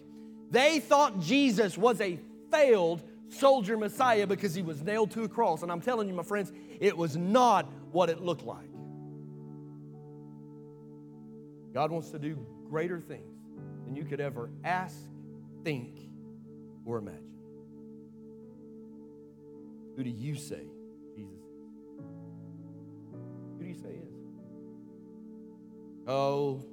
They 0.51 0.79
thought 0.79 1.19
Jesus 1.19 1.79
was 1.79 1.99
a 1.99 2.19
failed 2.51 3.01
soldier 3.29 3.75
Messiah 3.75 4.27
because 4.27 4.53
he 4.53 4.61
was 4.61 4.83
nailed 4.83 5.09
to 5.13 5.23
a 5.23 5.27
cross. 5.27 5.63
And 5.63 5.71
I'm 5.71 5.81
telling 5.81 6.07
you, 6.07 6.13
my 6.13 6.21
friends, 6.21 6.51
it 6.79 6.95
was 6.95 7.17
not 7.17 7.65
what 7.91 8.11
it 8.11 8.21
looked 8.21 8.43
like. 8.43 8.69
God 11.73 11.91
wants 11.91 12.09
to 12.11 12.19
do 12.19 12.45
greater 12.69 12.99
things 12.99 13.37
than 13.85 13.95
you 13.95 14.03
could 14.03 14.19
ever 14.19 14.49
ask, 14.63 14.97
think, 15.63 15.99
or 16.85 16.97
imagine. 16.97 17.23
Who 19.95 20.03
do 20.03 20.09
you 20.09 20.35
say 20.35 20.61
Jesus 21.15 21.33
is? 21.33 21.41
Who 23.57 23.63
do 23.63 23.65
you 23.65 23.75
say 23.75 23.89
is? 23.89 24.13
Oh, 26.07 26.63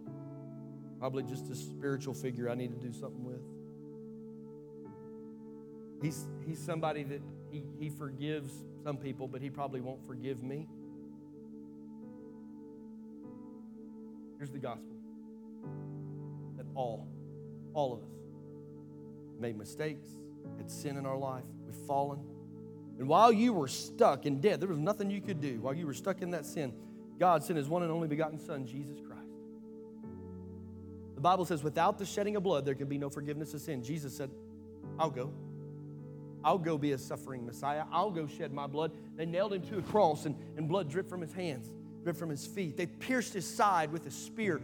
probably 0.98 1.22
just 1.24 1.50
a 1.50 1.54
spiritual 1.54 2.14
figure 2.14 2.48
I 2.48 2.54
need 2.54 2.70
to 2.70 2.86
do 2.86 2.92
something 2.92 3.24
with. 3.24 3.40
He's, 6.02 6.26
he's 6.46 6.58
somebody 6.58 7.02
that 7.04 7.22
he, 7.50 7.64
he 7.78 7.88
forgives 7.88 8.52
some 8.82 8.98
people, 8.98 9.26
but 9.26 9.40
he 9.40 9.48
probably 9.48 9.80
won't 9.80 10.06
forgive 10.06 10.42
me. 10.42 10.68
Here's 14.44 14.52
the 14.52 14.58
gospel 14.58 14.94
that 16.58 16.66
all, 16.74 17.08
all 17.72 17.94
of 17.94 18.02
us 18.02 18.10
made 19.40 19.56
mistakes, 19.56 20.06
had 20.58 20.70
sin 20.70 20.98
in 20.98 21.06
our 21.06 21.16
life, 21.16 21.44
we've 21.64 21.86
fallen. 21.86 22.20
And 22.98 23.08
while 23.08 23.32
you 23.32 23.54
were 23.54 23.68
stuck 23.68 24.26
and 24.26 24.42
dead, 24.42 24.60
there 24.60 24.68
was 24.68 24.78
nothing 24.78 25.10
you 25.10 25.22
could 25.22 25.40
do. 25.40 25.62
While 25.62 25.72
you 25.72 25.86
were 25.86 25.94
stuck 25.94 26.20
in 26.20 26.32
that 26.32 26.44
sin, 26.44 26.74
God 27.18 27.42
sent 27.42 27.56
his 27.56 27.70
one 27.70 27.84
and 27.84 27.90
only 27.90 28.06
begotten 28.06 28.38
Son, 28.38 28.66
Jesus 28.66 29.00
Christ. 29.00 29.22
The 31.14 31.22
Bible 31.22 31.46
says, 31.46 31.64
without 31.64 31.96
the 31.96 32.04
shedding 32.04 32.36
of 32.36 32.42
blood, 32.42 32.66
there 32.66 32.74
can 32.74 32.86
be 32.86 32.98
no 32.98 33.08
forgiveness 33.08 33.54
of 33.54 33.62
sin. 33.62 33.82
Jesus 33.82 34.14
said, 34.14 34.30
I'll 34.98 35.08
go. 35.08 35.32
I'll 36.44 36.58
go 36.58 36.76
be 36.76 36.92
a 36.92 36.98
suffering 36.98 37.46
Messiah. 37.46 37.84
I'll 37.90 38.10
go 38.10 38.26
shed 38.26 38.52
my 38.52 38.66
blood. 38.66 38.92
They 39.16 39.24
nailed 39.24 39.54
him 39.54 39.62
to 39.62 39.78
a 39.78 39.82
cross, 39.82 40.26
and, 40.26 40.36
and 40.58 40.68
blood 40.68 40.90
dripped 40.90 41.08
from 41.08 41.22
his 41.22 41.32
hands, 41.32 41.72
dripped 42.04 42.18
from 42.18 42.30
his 42.30 42.46
feet. 42.46 42.76
They 42.76 42.86
pierced 42.86 43.32
his 43.32 43.46
side 43.46 43.90
with 43.90 44.06
a 44.06 44.10
spear. 44.10 44.60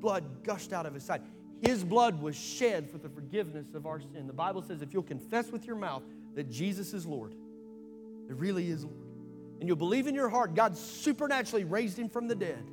Blood 0.00 0.44
gushed 0.44 0.72
out 0.72 0.86
of 0.86 0.94
his 0.94 1.02
side. 1.02 1.20
His 1.60 1.84
blood 1.84 2.22
was 2.22 2.34
shed 2.34 2.88
for 2.88 2.96
the 2.96 3.10
forgiveness 3.10 3.74
of 3.74 3.86
our 3.86 4.00
sin. 4.00 4.26
The 4.26 4.32
Bible 4.32 4.62
says 4.62 4.80
if 4.80 4.94
you'll 4.94 5.02
confess 5.02 5.50
with 5.50 5.66
your 5.66 5.76
mouth 5.76 6.02
that 6.34 6.50
Jesus 6.50 6.94
is 6.94 7.04
Lord, 7.04 7.34
it 8.30 8.36
really 8.36 8.70
is 8.70 8.84
Lord, 8.84 8.96
and 9.58 9.68
you'll 9.68 9.76
believe 9.76 10.06
in 10.06 10.14
your 10.14 10.30
heart 10.30 10.54
God 10.54 10.76
supernaturally 10.76 11.64
raised 11.64 11.98
him 11.98 12.08
from 12.08 12.28
the 12.28 12.34
dead, 12.34 12.64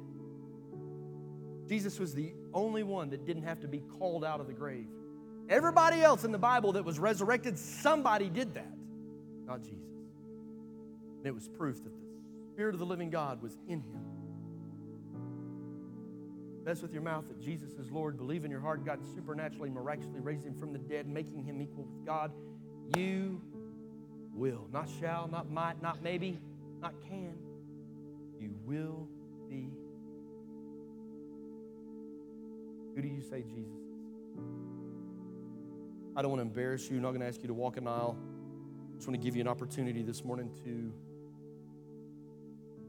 Jesus 1.67 1.99
was 1.99 2.13
the 2.13 2.31
only 2.53 2.83
one 2.83 3.09
that 3.09 3.25
didn't 3.25 3.43
have 3.43 3.59
to 3.61 3.67
be 3.67 3.79
called 3.99 4.23
out 4.23 4.39
of 4.39 4.47
the 4.47 4.53
grave. 4.53 4.87
Everybody 5.49 6.01
else 6.01 6.23
in 6.23 6.31
the 6.31 6.37
Bible 6.37 6.73
that 6.73 6.85
was 6.85 6.97
resurrected, 6.97 7.57
somebody 7.57 8.29
did 8.29 8.53
that, 8.53 8.71
not 9.45 9.63
Jesus. 9.63 9.79
And 11.17 11.25
it 11.25 11.33
was 11.33 11.49
proof 11.49 11.83
that 11.83 11.93
the 11.93 12.06
Spirit 12.57 12.73
of 12.73 12.79
the 12.79 12.85
living 12.87 13.11
God 13.11 13.39
was 13.39 13.55
in 13.67 13.81
him. 13.81 14.01
Confess 16.55 16.81
with 16.81 16.91
your 16.91 17.03
mouth 17.03 17.27
that 17.27 17.39
Jesus 17.39 17.73
is 17.73 17.91
Lord. 17.91 18.17
Believe 18.17 18.45
in 18.45 18.49
your 18.49 18.61
heart 18.61 18.83
God 18.83 18.99
supernaturally, 19.13 19.69
miraculously 19.69 20.21
raised 20.21 20.43
him 20.43 20.55
from 20.55 20.73
the 20.73 20.79
dead, 20.79 21.07
making 21.07 21.43
him 21.43 21.61
equal 21.61 21.83
with 21.83 22.03
God. 22.03 22.31
You 22.95 23.39
will. 24.33 24.67
Not 24.73 24.89
shall, 24.99 25.27
not 25.27 25.51
might, 25.51 25.83
not 25.83 26.01
maybe, 26.01 26.39
not 26.81 26.95
can. 27.07 27.35
You 28.39 28.55
will 28.65 29.07
be. 29.47 29.69
Who 32.95 33.03
do 33.03 33.07
you 33.07 33.21
say 33.21 33.43
Jesus 33.43 33.69
is? 33.69 34.07
I 36.15 36.23
don't 36.23 36.31
want 36.31 36.39
to 36.39 36.47
embarrass 36.47 36.89
you. 36.89 36.95
I'm 36.95 37.03
not 37.03 37.09
going 37.09 37.21
to 37.21 37.27
ask 37.27 37.39
you 37.39 37.49
to 37.49 37.53
walk 37.53 37.77
an 37.77 37.87
aisle. 37.87 38.17
I 38.17 38.95
just 38.95 39.07
want 39.07 39.21
to 39.21 39.23
give 39.23 39.35
you 39.35 39.41
an 39.41 39.47
opportunity 39.47 40.01
this 40.01 40.25
morning 40.25 40.49
to 40.63 40.91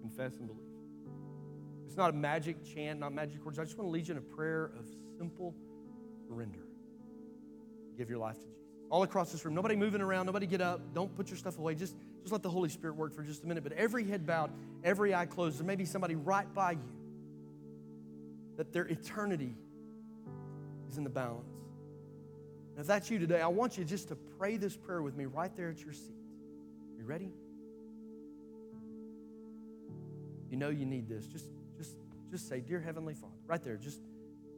confess 0.01 0.33
and 0.39 0.47
believe. 0.47 0.63
It's 1.87 1.97
not 1.97 2.11
a 2.11 2.13
magic 2.15 2.57
chant, 2.65 3.01
not 3.01 3.13
magic 3.13 3.45
words. 3.45 3.59
I 3.59 3.65
just 3.65 3.77
want 3.77 3.89
to 3.89 3.93
lead 3.93 4.09
you 4.09 4.13
in 4.13 4.19
a 4.19 4.21
prayer 4.21 4.73
of 4.79 4.87
simple 5.19 5.55
surrender. 6.27 6.61
Give 7.97 8.09
your 8.09 8.19
life 8.19 8.37
to 8.37 8.47
Jesus. 8.47 8.59
All 8.91 9.03
across 9.03 9.33
this 9.33 9.45
room, 9.45 9.55
nobody 9.55 9.77
moving 9.77 10.01
around, 10.01 10.27
nobody 10.27 10.47
get 10.47 10.61
up. 10.61 10.81
Don't 10.95 11.15
put 11.15 11.29
your 11.29 11.37
stuff 11.37 11.59
away. 11.59 11.75
Just, 11.75 11.97
just 12.23 12.33
let 12.33 12.43
the 12.43 12.51
Holy 12.51 12.69
Spirit 12.69 12.97
work 12.97 13.15
for 13.15 13.23
just 13.23 13.45
a 13.45 13.47
minute. 13.47 13.65
But 13.65 13.73
every 13.73 14.05
head 14.05 14.27
bowed, 14.27 14.51
every 14.85 15.15
eye 15.15 15.27
closed, 15.27 15.59
there 15.59 15.67
may 15.67 15.77
be 15.77 15.85
somebody 15.85 16.15
right 16.15 16.53
by 16.55 16.73
you 16.73 16.99
that 18.57 18.73
their 18.73 18.87
eternity 18.87 19.55
is 20.91 20.99
in 20.99 21.05
the 21.05 21.11
balance. 21.11 21.55
And 22.73 22.81
if 22.81 22.87
that's 22.87 23.11
you 23.11 23.19
today, 23.19 23.41
I 23.41 23.49
want 23.49 23.77
you 23.77 23.85
just 23.85 24.09
to 24.09 24.17
pray 24.17 24.57
this 24.57 24.77
prayer 24.77 25.03
with 25.03 25.17
me 25.17 25.27
right 25.27 25.55
there 25.57 25.71
at 25.71 25.81
your 25.81 25.93
seat. 25.93 26.15
You 26.97 27.05
ready? 27.05 27.33
You 30.51 30.57
know 30.57 30.71
you 30.71 30.87
need 30.87 31.09
this. 31.09 31.27
Just, 31.27 31.47
just, 31.77 31.97
just 32.31 32.49
say, 32.49 32.61
Dear 32.61 32.81
Heavenly 32.81 33.15
Father, 33.15 33.35
right 33.47 33.63
there, 33.63 33.77
just, 33.77 34.01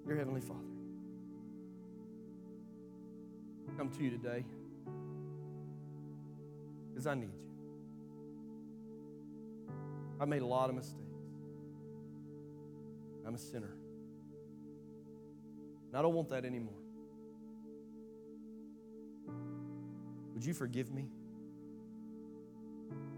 Dear 0.06 0.16
Heavenly 0.16 0.40
Father. 0.40 0.60
Come 3.76 3.90
to 3.90 4.04
you 4.04 4.10
today 4.10 4.44
because 6.90 7.06
I 7.06 7.14
need 7.14 7.30
you. 7.32 7.40
I 10.20 10.26
made 10.26 10.42
a 10.42 10.46
lot 10.46 10.68
of 10.68 10.76
mistakes. 10.76 11.00
I'm 13.26 13.34
a 13.34 13.38
sinner. 13.38 13.74
And 15.88 15.98
I 15.98 16.02
don't 16.02 16.12
want 16.12 16.28
that 16.28 16.44
anymore. 16.44 16.74
Would 20.34 20.44
you 20.44 20.52
forgive 20.52 20.92
me? 20.92 21.06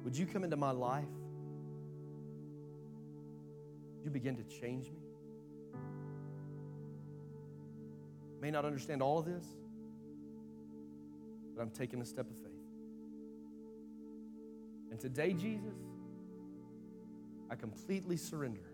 Would 0.04 0.16
you 0.16 0.26
come 0.26 0.44
into 0.44 0.56
my 0.56 0.70
life? 0.70 1.04
You 4.04 4.10
begin 4.10 4.36
to 4.36 4.44
change 4.44 4.86
me? 4.86 4.98
May 8.40 8.50
not 8.50 8.64
understand 8.64 9.02
all 9.02 9.18
of 9.18 9.24
this, 9.24 9.46
but 11.54 11.62
I'm 11.62 11.70
taking 11.70 12.00
a 12.00 12.04
step 12.04 12.28
of 12.28 12.36
faith. 12.36 12.50
And 14.90 14.98
today, 14.98 15.32
Jesus, 15.32 15.78
I 17.50 17.54
completely 17.54 18.16
surrender 18.16 18.72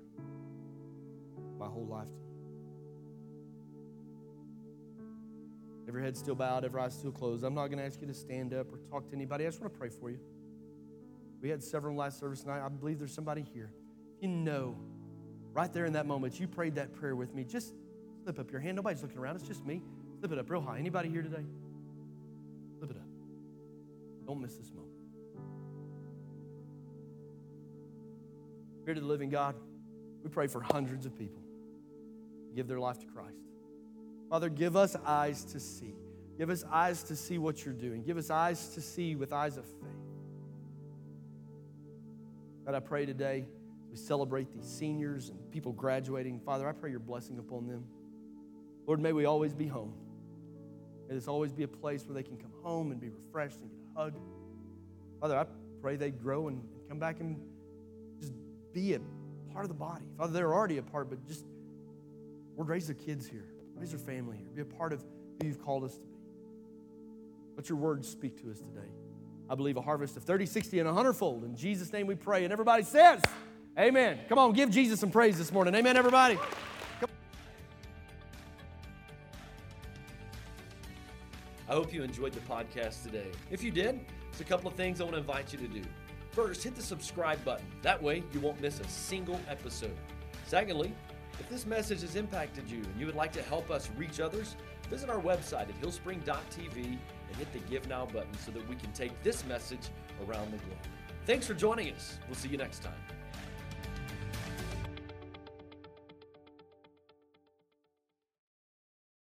my 1.59 1.67
whole 1.67 1.87
life 1.87 2.07
to 2.07 2.12
you. 2.12 2.29
Every 5.88 6.03
head 6.03 6.17
still 6.17 6.35
bowed, 6.35 6.64
every 6.64 6.81
eye 6.81 6.88
still 6.88 7.12
closed. 7.12 7.45
I'm 7.45 7.55
not 7.55 7.67
going 7.69 7.79
to 7.79 7.85
ask 7.85 8.01
you 8.01 8.07
to 8.07 8.14
stand 8.14 8.55
up 8.55 8.73
or 8.73 8.79
talk 8.91 9.09
to 9.09 9.14
anybody. 9.14 9.45
I 9.45 9.49
just 9.49 9.61
want 9.61 9.73
to 9.73 9.79
pray 9.79 9.88
for 9.88 10.11
you. 10.11 10.19
We 11.41 11.49
had 11.49 11.62
several 11.62 11.97
last 11.97 12.19
service 12.19 12.43
tonight. 12.43 12.64
I 12.64 12.69
believe 12.69 12.99
there's 12.99 13.14
somebody 13.14 13.45
here. 13.55 13.71
You 14.21 14.29
know, 14.29 14.77
right 15.53 15.73
there 15.73 15.87
in 15.87 15.95
that 15.95 16.07
moment, 16.07 16.39
you 16.39 16.47
prayed 16.47 16.77
that 16.77 16.93
prayer 16.93 17.17
with 17.17 17.35
me. 17.35 17.45
Just 17.45 17.75
slip 18.23 18.39
up 18.39 18.51
your 18.51 18.61
hand. 18.61 18.77
Nobody's 18.77 19.03
looking 19.03 19.19
around. 19.19 19.37
It's 19.37 19.47
just 19.47 19.65
me. 19.65 19.83
Slip 20.21 20.33
it 20.33 20.39
up 20.39 20.51
real 20.51 20.61
high. 20.61 20.79
Anybody 20.79 21.09
here 21.09 21.23
today? 21.23 21.45
Slip 22.79 22.91
it 22.91 22.97
up. 22.97 23.03
Don't 24.27 24.41
miss 24.41 24.55
this 24.57 24.71
moment. 24.71 24.93
Spirit 28.83 28.99
of 28.99 29.05
the 29.05 29.09
living 29.09 29.31
God, 29.31 29.55
we 30.23 30.31
pray 30.31 30.47
for 30.47 30.61
hundreds 30.61 31.07
of 31.07 31.17
people 31.19 31.43
give 32.55 32.67
their 32.67 32.81
life 32.81 32.99
to 32.99 33.07
Christ. 33.07 33.39
Father, 34.29 34.49
give 34.49 34.77
us 34.77 34.97
eyes 35.07 35.45
to 35.45 35.61
see. 35.61 35.95
Give 36.39 36.51
us 36.51 36.65
eyes 36.71 37.03
to 37.05 37.17
see 37.17 37.39
what 37.39 37.65
you're 37.65 37.75
doing. 37.75 38.03
Give 38.03 38.17
us 38.17 38.31
eyes 38.31 38.71
to 38.75 38.81
see 38.81 39.15
with 39.15 39.33
eyes 39.33 39.57
of 39.57 39.65
faith. 39.65 39.89
God, 42.67 42.75
I 42.75 42.81
pray 42.81 43.07
today 43.07 43.47
we 43.90 43.96
celebrate 43.96 44.53
these 44.53 44.66
seniors 44.66 45.31
and 45.31 45.51
people 45.51 45.72
graduating. 45.72 46.40
Father, 46.40 46.68
I 46.68 46.72
pray 46.72 46.90
your 46.90 47.01
blessing 47.01 47.38
upon 47.38 47.66
them. 47.66 47.85
Lord, 48.87 49.01
may 49.01 49.12
we 49.12 49.24
always 49.24 49.55
be 49.55 49.66
home. 49.66 49.94
May 51.09 51.14
this 51.14 51.29
always 51.29 51.53
be 51.53 51.62
a 51.62 51.68
place 51.68 52.07
where 52.07 52.14
they 52.14 52.22
can 52.22 52.37
come 52.37 52.53
home 52.62 52.90
and 52.90 53.01
be 53.01 53.09
refreshed 53.09 53.61
and 53.61 53.70
get 53.70 53.81
a 53.94 53.98
hug. 53.98 54.14
Father, 55.20 55.38
I 55.38 55.46
pray 55.81 55.96
they 55.96 56.11
grow 56.11 56.48
and, 56.48 56.62
come 56.88 56.98
back 56.98 57.20
and 57.20 57.38
just 58.18 58.33
be 58.72 58.94
a 58.94 59.01
part 59.53 59.64
of 59.64 59.68
the 59.68 59.74
body. 59.74 60.07
Father, 60.16 60.33
they're 60.33 60.55
already 60.55 60.79
a 60.79 60.83
part, 60.83 61.11
but 61.11 61.27
just, 61.27 61.44
Lord, 62.57 62.68
raise 62.68 62.87
their 62.87 62.96
kids 62.96 63.27
here. 63.27 63.44
Raise 63.74 63.90
their 63.90 63.98
family 63.98 64.38
here. 64.38 64.48
Be 64.55 64.62
a 64.62 64.64
part 64.64 64.92
of 64.92 65.05
who 65.38 65.46
you've 65.46 65.62
called 65.62 65.85
us 65.85 65.94
to 65.98 66.07
be. 66.07 66.18
Let 67.57 67.68
your 67.68 67.77
words 67.77 68.09
speak 68.09 68.40
to 68.42 68.51
us 68.51 68.59
today. 68.59 68.88
I 69.51 69.55
believe 69.55 69.77
a 69.77 69.83
harvest 69.83 70.16
of 70.16 70.24
30, 70.24 70.46
60, 70.46 70.79
and 70.79 70.87
100 70.87 71.12
fold. 71.14 71.44
In 71.44 71.57
Jesus' 71.57 71.92
name 71.92 72.07
we 72.07 72.14
pray. 72.14 72.44
And 72.44 72.53
everybody 72.53 72.83
says, 72.83 73.22
Amen. 73.79 74.19
Come 74.29 74.38
on, 74.38 74.53
give 74.55 74.71
Jesus 74.71 74.99
some 74.99 75.11
praise 75.11 75.38
this 75.38 75.53
morning. 75.53 75.75
Amen, 75.77 75.97
everybody. 75.97 76.37
I 81.69 81.73
hope 81.73 81.93
you 81.93 82.03
enjoyed 82.03 82.33
the 82.33 82.41
podcast 82.41 83.05
today. 83.05 83.31
If 83.51 83.62
you 83.62 83.71
did, 83.71 84.01
there's 84.31 84.41
a 84.41 84.45
couple 84.45 84.69
of 84.69 84.75
things 84.75 85.01
I 85.01 85.05
want 85.05 85.14
to 85.14 85.21
invite 85.21 85.53
you 85.53 85.59
to 85.61 85.69
do. 85.69 85.83
First, 86.33 86.64
hit 86.64 86.75
the 86.75 86.83
subscribe 86.83 87.45
button. 87.45 87.67
That 87.83 88.03
way, 88.03 88.25
you 88.33 88.41
won't 88.41 88.61
miss 88.61 88.81
a 88.81 88.88
single 88.88 89.38
episode. 89.49 89.97
Secondly, 90.47 90.93
if 91.38 91.49
this 91.49 91.67
message 91.67 92.01
has 92.01 92.17
impacted 92.17 92.69
you 92.69 92.79
and 92.79 92.99
you 92.99 93.07
would 93.07 93.14
like 93.14 93.33
to 93.33 93.43
help 93.43 93.71
us 93.71 93.91
reach 93.97 94.19
others, 94.19 94.57
visit 94.88 95.09
our 95.09 95.21
website 95.21 95.69
at 95.69 95.81
hillspring.tv 95.81 96.77
and 96.77 97.37
hit 97.37 97.53
the 97.53 97.59
Give 97.71 97.87
Now 97.87 98.07
button 98.07 98.35
so 98.45 98.51
that 98.53 98.69
we 98.69 98.75
can 98.75 98.91
take 98.93 99.23
this 99.23 99.45
message 99.47 99.88
around 100.27 100.51
the 100.53 100.59
globe. 100.59 100.79
Thanks 101.27 101.47
for 101.47 101.55
joining 101.55 101.93
us. 101.93 102.19
We'll 102.27 102.37
see 102.37 102.49
you 102.49 102.57
next 102.57 102.83
time. 102.83 103.18